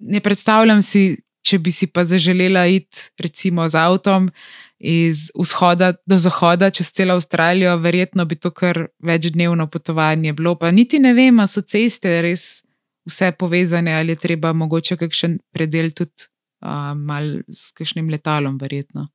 [0.00, 4.30] ne predstavljam si, če bi si pa zaželela iti, recimo, z avtom,
[4.78, 10.54] iz vzhoda do zahoda čez celo Avstralijo, verjetno bi to kar večdnevno potovanje bilo.
[10.54, 12.62] Pa niti ne vem, ali so ceste res
[13.08, 16.28] vse povezane, ali je treba mogoče kakšen predel tudi
[16.62, 19.08] uh, mal s kakšnim letalom, verjetno.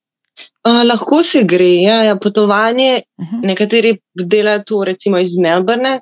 [0.66, 3.02] Uh, lahko se gre, ja, ja potovanje.
[3.18, 3.48] Uh -huh.
[3.48, 6.00] Nekateri delajo to recimo iz Melbourne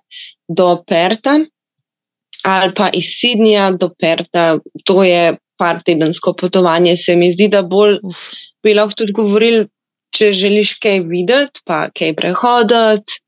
[0.48, 1.40] do Perta
[2.44, 4.60] ali pa iz Sydneyja do Perta.
[4.86, 8.18] To je par tedensko potovanje, se mi zdi, da bolj Uf
[8.64, 9.66] bi lahko tudi govorili,
[10.16, 13.22] če želiš kaj videti, pa kaj prehoditi,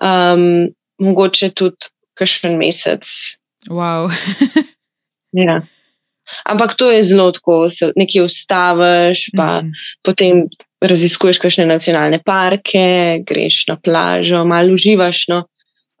[0.00, 0.70] um,
[1.02, 3.06] mogoče tudi kakšen mesec.
[3.68, 4.10] Wow.
[5.46, 5.60] ja.
[6.46, 9.72] Ampak to je zelo tako, se nekje ustaviš, pa mm.
[10.06, 10.44] potem
[10.80, 15.42] raziskuješ kakšne nacionalne parke, greš na plažo, malo uživaš no,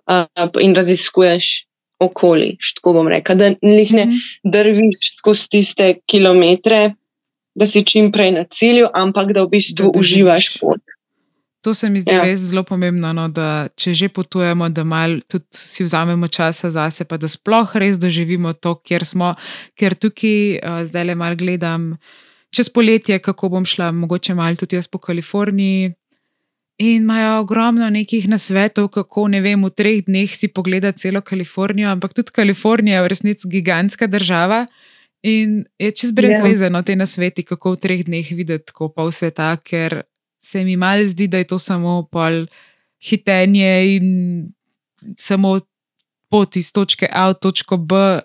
[0.06, 1.50] uh, in raziskuješ
[2.00, 2.54] okoli.
[2.78, 4.16] Tako bom rekel, da jih ne Mhm.
[4.44, 6.94] drviš skozi tiste kilometre,
[7.54, 10.80] da si čim prej na cilju, ampak da v bistvu Da uživaš pot.
[11.60, 12.22] To se mi zdi Ja.
[12.24, 17.04] res zelo pomembno, no, da če že potujemo, da mal tudi si vzamemo časa zase,
[17.04, 19.34] pa da sploh res doživimo to, kjer smo.
[19.76, 21.98] Ker tukaj uh, zdaj le mal gledam
[22.50, 25.92] čez poletje, kako bom šla, mogoče mal tudi jaz po Kaliforniji.
[26.80, 31.90] In imajo ogromno nekih nasvetov, kako ne vem, v treh dneh si pogledati celo Kalifornijo,
[31.92, 34.64] ampak tudi Kalifornija je v resnici gigantska država
[35.22, 36.42] in je čez brez Ja.
[36.44, 40.02] veze no, te nasveti, kako v treh dneh videti tako pol sveta, ker
[40.44, 42.46] se mi mal zdi, da je to samo pol
[43.02, 44.06] hitenje in
[45.16, 45.60] samo
[46.30, 48.20] pot iz točke A v točko B.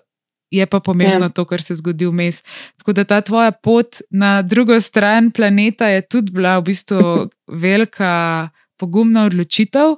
[0.50, 1.28] Je pa pomembno Ja.
[1.28, 2.42] to, kar se zgodi vmes.
[2.78, 7.28] Tako da ta tvoja pot na drugo stran planeta je tudi bila v bistvu
[7.66, 9.96] velika, pogumna odločitev.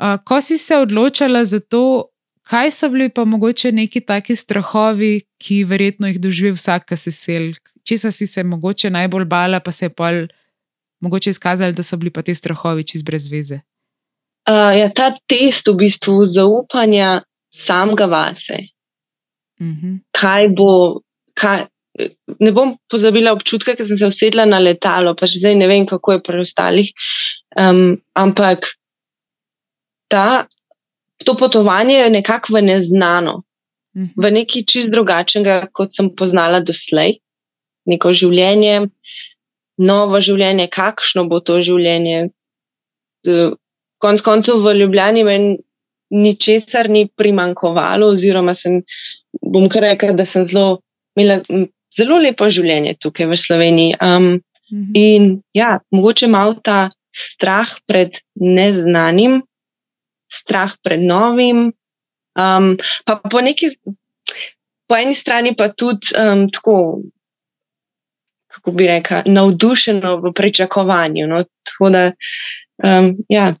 [0.00, 2.09] Uh, ko si se odločila za to,
[2.50, 7.12] kaj so bili pa mogoče neki taki strahovi, ki verjetno jih doživi vsak, ki se
[7.14, 7.52] sel,
[7.86, 10.24] česa si se mogoče najbolj bala, pa se je pol
[11.00, 13.60] mogoče izkazalo, da so bili pa ti strahovi čez brez veze.
[14.48, 17.20] Uh, ja, ta test v bistvu zaupanja
[17.54, 18.66] samega vase.
[19.60, 20.00] Mhm.
[20.16, 21.00] kaj bo.
[21.36, 21.66] Kaj,
[22.40, 26.16] ne bom pozabila občutka, ker sem se usedla na letalo, pa zdaj ne vem, kako
[26.16, 26.90] je pri ostalih.
[27.56, 28.66] Um, ampak
[30.08, 30.46] ta,
[31.24, 33.42] to potovanje je nekako v neznano,
[33.96, 34.06] Mhm.
[34.16, 37.18] v nekaj čist drugačnega, kot sem poznala doslej.
[37.86, 38.86] Neko življenje,
[39.78, 42.30] novo življenje, kakšno bo to življenje.
[44.00, 45.58] Konec koncev v Ljubljani meni
[46.10, 48.80] ničesar ni primankovalo, oziroma sem,
[49.42, 50.80] bom kar rekla, da sem zelo,
[51.16, 51.40] imela
[51.96, 53.96] zelo lepo življenje tukaj v Sloveniji.
[54.00, 54.40] Um,
[54.72, 54.90] Mhm.
[54.94, 59.42] in ja, mogoče malo ta strah pred neznanim,
[60.30, 61.72] strah pred novim,
[62.38, 63.70] um, pa po neki,
[64.88, 67.02] po eni strani pa tudi um, tako,
[68.50, 71.26] kako bi rekla, navdušeno v pričakovanju.
[71.26, 71.44] No?
[71.66, 72.04] Tako da,
[72.82, 73.54] um, ja,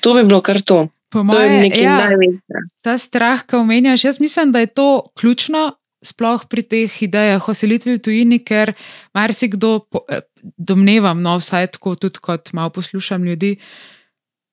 [0.00, 0.88] to bi bilo kar to.
[1.08, 2.60] Po To je moje, nekaj ja, največjega.
[2.84, 5.72] ta strah, ki omenjaš, jaz mislim, da je to ključno,
[6.04, 8.74] sploh pri teh idejah o selitvi v tujini, ker
[9.16, 10.20] marsikdo, eh,
[10.56, 13.56] domnevam, no, vsaj tako tudi kot malo poslušam ljudi,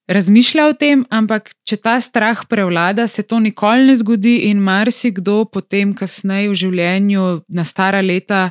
[0.08, 5.44] razmišlja o tem, ampak če ta strah prevlada, se to nikoli ne zgodi in marsikdo
[5.50, 8.50] potem, kasneje v življenju, na stara leta,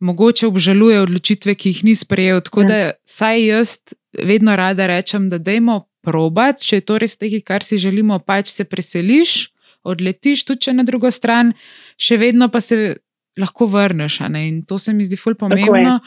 [0.00, 2.40] mogoče obžaluje odločitve, ki jih ni sprejel.
[2.40, 2.66] Tako Ja.
[2.66, 3.76] da, saj jaz
[4.14, 8.50] vedno rada rečem, da dajmo probat, če je to res nekaj, kar si želimo, pač
[8.50, 9.50] se preseliš,
[9.82, 11.52] odletiš tudi če na drugo stran,
[11.98, 12.98] še vedno pa se
[13.38, 14.20] lahko vrneš.
[14.34, 16.00] In to se mi zdi ful pomembno.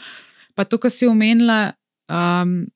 [0.54, 1.72] Pa to, kar si omenila,
[2.08, 2.66] um,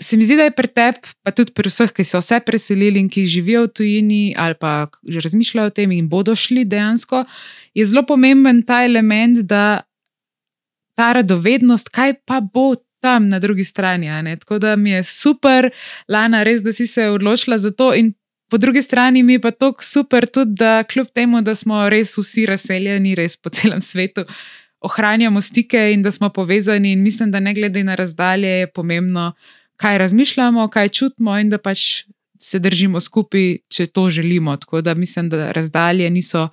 [0.00, 3.00] se mi zdi, da je pri tebi, pa tudi pri vseh, ki so se preselili
[3.00, 7.24] in ki živijo v tujini ali pa že razmišljajo o tem in bodo šli dejansko,
[7.74, 9.82] je zelo pomemben ta element, da
[10.96, 14.36] ta radovednost, kaj pa bo tam na drugi strani.
[14.38, 15.70] Tako da mi je super,
[16.08, 17.94] Lana, res, da si se odločila za to.
[17.94, 18.12] In
[18.50, 22.18] po drugi strani mi je pa tako super tudi, da kljub temu, da smo res
[22.18, 24.24] vsi razseljeni, res po celem svetu,
[24.80, 26.92] ohranjamo stike in da smo povezani.
[26.92, 29.32] In mislim, da ne glede na razdalje, je pomembno,
[29.82, 32.04] kaj razmišljamo, kaj čutimo in da pač
[32.38, 34.56] se držimo skupaj, če to želimo.
[34.56, 36.48] Tako da mislim, da razdalje niso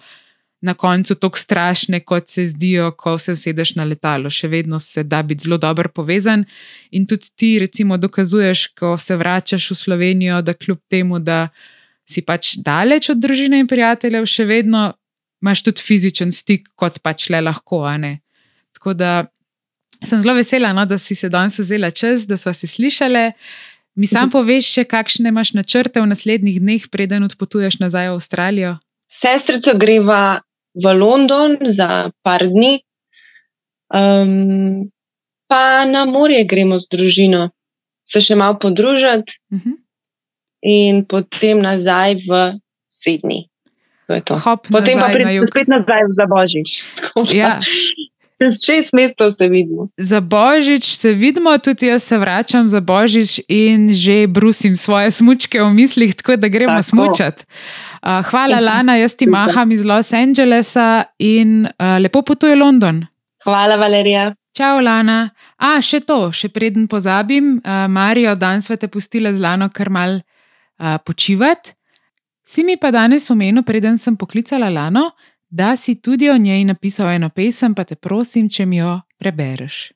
[0.62, 4.30] na koncu tako strašne, kot se zdijo, ko se usedeš na letalo.
[4.30, 6.46] Še vedno se da biti zelo dobro povezan.
[6.92, 11.48] In tudi ti, recimo, dokazuješ, ko se vračaš v Slovenijo, da kljub temu, da
[12.10, 14.90] si pač daleč od družine in prijateljev, še vedno
[15.42, 17.86] imaš tudi fizičen stik, kot pač le lahko.
[18.76, 19.14] Tako da
[20.02, 23.32] sem zelo vesela, no, da si se danes vzela čas, da smo se slišali.
[23.96, 28.78] Mi sam poveš, še, kakšne imaš načrte v naslednjih dneh, preden odpotuješ nazaj v Avstralijo?
[29.12, 30.40] Sestrico greva
[30.74, 31.90] v London za
[32.24, 32.80] par dni,
[33.90, 34.88] um,
[35.48, 37.50] pa na morje gremo z družino,
[38.06, 39.72] se še malo podružiti Mhm.
[40.62, 42.60] in potem nazaj v
[42.94, 43.50] Sydney.
[44.10, 45.46] Hop Potem pa nazaj na pridemo jug.
[45.46, 46.70] spet nazaj za Božič.
[47.30, 47.60] Ja.
[48.40, 49.88] Čez šest mesecev se vidimo.
[49.98, 55.62] Za božič se vidimo, tudi jaz se vračam za božič in že brusim svoje smučke
[55.62, 56.84] v mislih, tako da gremo Tako.
[56.84, 57.44] smučati.
[58.04, 58.60] Uh, hvala.
[58.60, 63.06] Lana, jaz ti maham iz Los Angelesa in uh, lepo potuje London.
[63.44, 64.34] Hvala, Valerija.
[64.58, 65.30] Čau, Lana.
[65.58, 69.90] A, še to, še preden pozabim, uh, Marijo, danes sva te pustila z Lano kar
[69.90, 71.76] mal uh, počivati.
[72.50, 75.12] Si mi pa danes omenil, preden sem poklicala Lano,
[75.50, 79.92] da si tudi o njej napisal eno pesem, pa te prosim, če mi jo prebereš.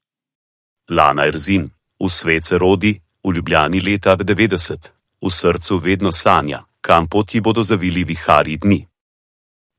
[0.89, 4.91] Lana Erzin, v svet se rodi, v Ljubljani leta 90,
[5.22, 8.88] v srcu vedno sanja, kam poti bodo zavili vihari dni.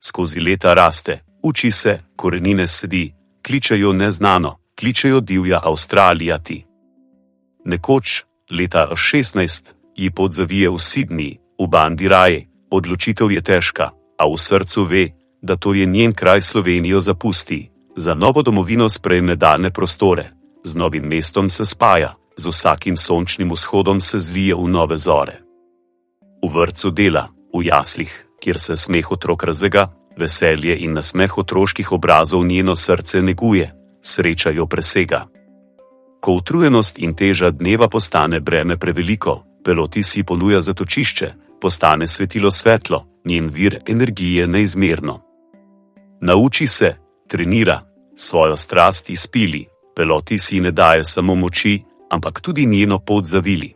[0.01, 3.13] Skozi leta raste, uči se, korenine sedi,
[3.47, 6.65] kličejo neznano, kličejo divja Avstralija ti.
[7.65, 14.25] Nekoč, leta 16, ji pot zavije v Sydney, v bandi raje, odločitev je težka, a
[14.29, 15.05] v srcu ve,
[15.45, 20.31] da to je njen kraj Slovenijo zapusti, za novo domovino sprejme daljne prostore,
[20.65, 25.41] z novim mestom se spaja, z vsakim sončnim vzhodom se zvije v nove zore.
[26.43, 32.47] V vrtu dela, v jaslih, kjer se smeh otrok razvega, veselje in nasmeh otroških obrazov
[32.47, 35.27] njeno srce neguje, sreča jo presega.
[36.21, 43.07] Ko utrujenost in teža dneva postane breme preveliko, peloti si ponuja zatočišče, postane svetilo svetlo,
[43.25, 45.34] njen vir energije neizmerno.
[46.27, 46.95] Nauči se,
[47.29, 47.81] trenira,
[48.17, 49.67] svojo strast izpili,
[49.97, 53.75] peloti si ne daje samo moči, ampak tudi njeno pot zavili.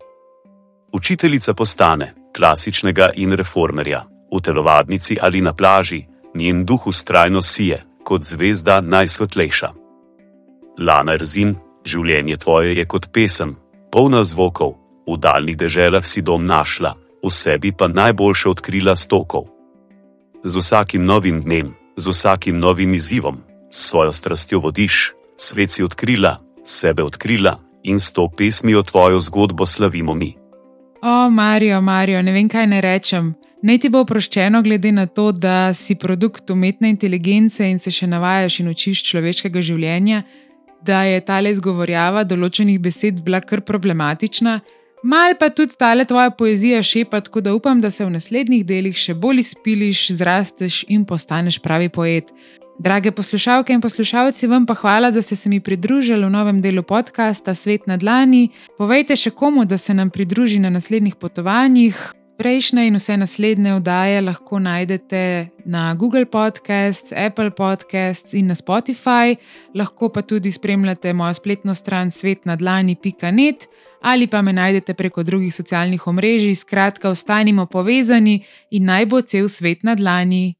[0.93, 8.23] Učiteljica postane klasičnega in reformerja, v telovadnici ali na plaži, njen duh ustrajno sije, kot
[8.23, 9.69] zvezda najsvetlejša.
[10.79, 13.57] Lana Rzin, življenje tvoje je kot pesem,
[13.93, 14.73] polna zvokov,
[15.07, 16.95] v daljnih deželah si dom našla,
[17.25, 19.45] v sebi pa najboljše odkrila stokov.
[20.45, 26.39] Z vsakim novim dnem, z vsakim novim izzivom, s svojo strastjo vodiš, svet si odkrila,
[26.65, 30.37] sebe odkrila in s to pesmijo tvojo zgodbo slavimo mi.
[31.03, 33.35] O, Marijo, Marijo, ne vem, kaj ne rečem.
[33.63, 38.07] Naj ti bo oproščeno, glede na to, da si produkt umetne inteligence in se še
[38.07, 40.23] navajaš in učiš človeškega življenja,
[40.83, 44.61] da je ta le izgovorjava določenih besed bila kar problematična,
[45.03, 48.67] mal pa tudi ta le tvoja poezija šepa, tako da upam, da se v naslednjih
[48.67, 52.33] delih še bolj izpiliš, zrasteš in postaneš pravi poet.
[52.79, 56.83] Drage poslušalke in poslušalci, vam pa hvala, da ste se mi pridružili v novem delu
[56.83, 58.53] podcasta Svet na Dlani.
[58.79, 61.99] Povejte še komu, da se nam pridruži na naslednjih potovanjih.
[62.39, 69.35] Prejšnje in vse naslednje vdaje lahko najdete na Google Podcasts, Apple Podcasts in na Spotify,
[69.75, 73.67] lahko pa tudi spremljate mojo spletno stran svetnadlani.net
[74.01, 76.55] ali pa me najdete preko drugih socialnih omrežij.
[76.55, 80.55] Skratka, ostanimo povezani in naj bo cel svet na dlani.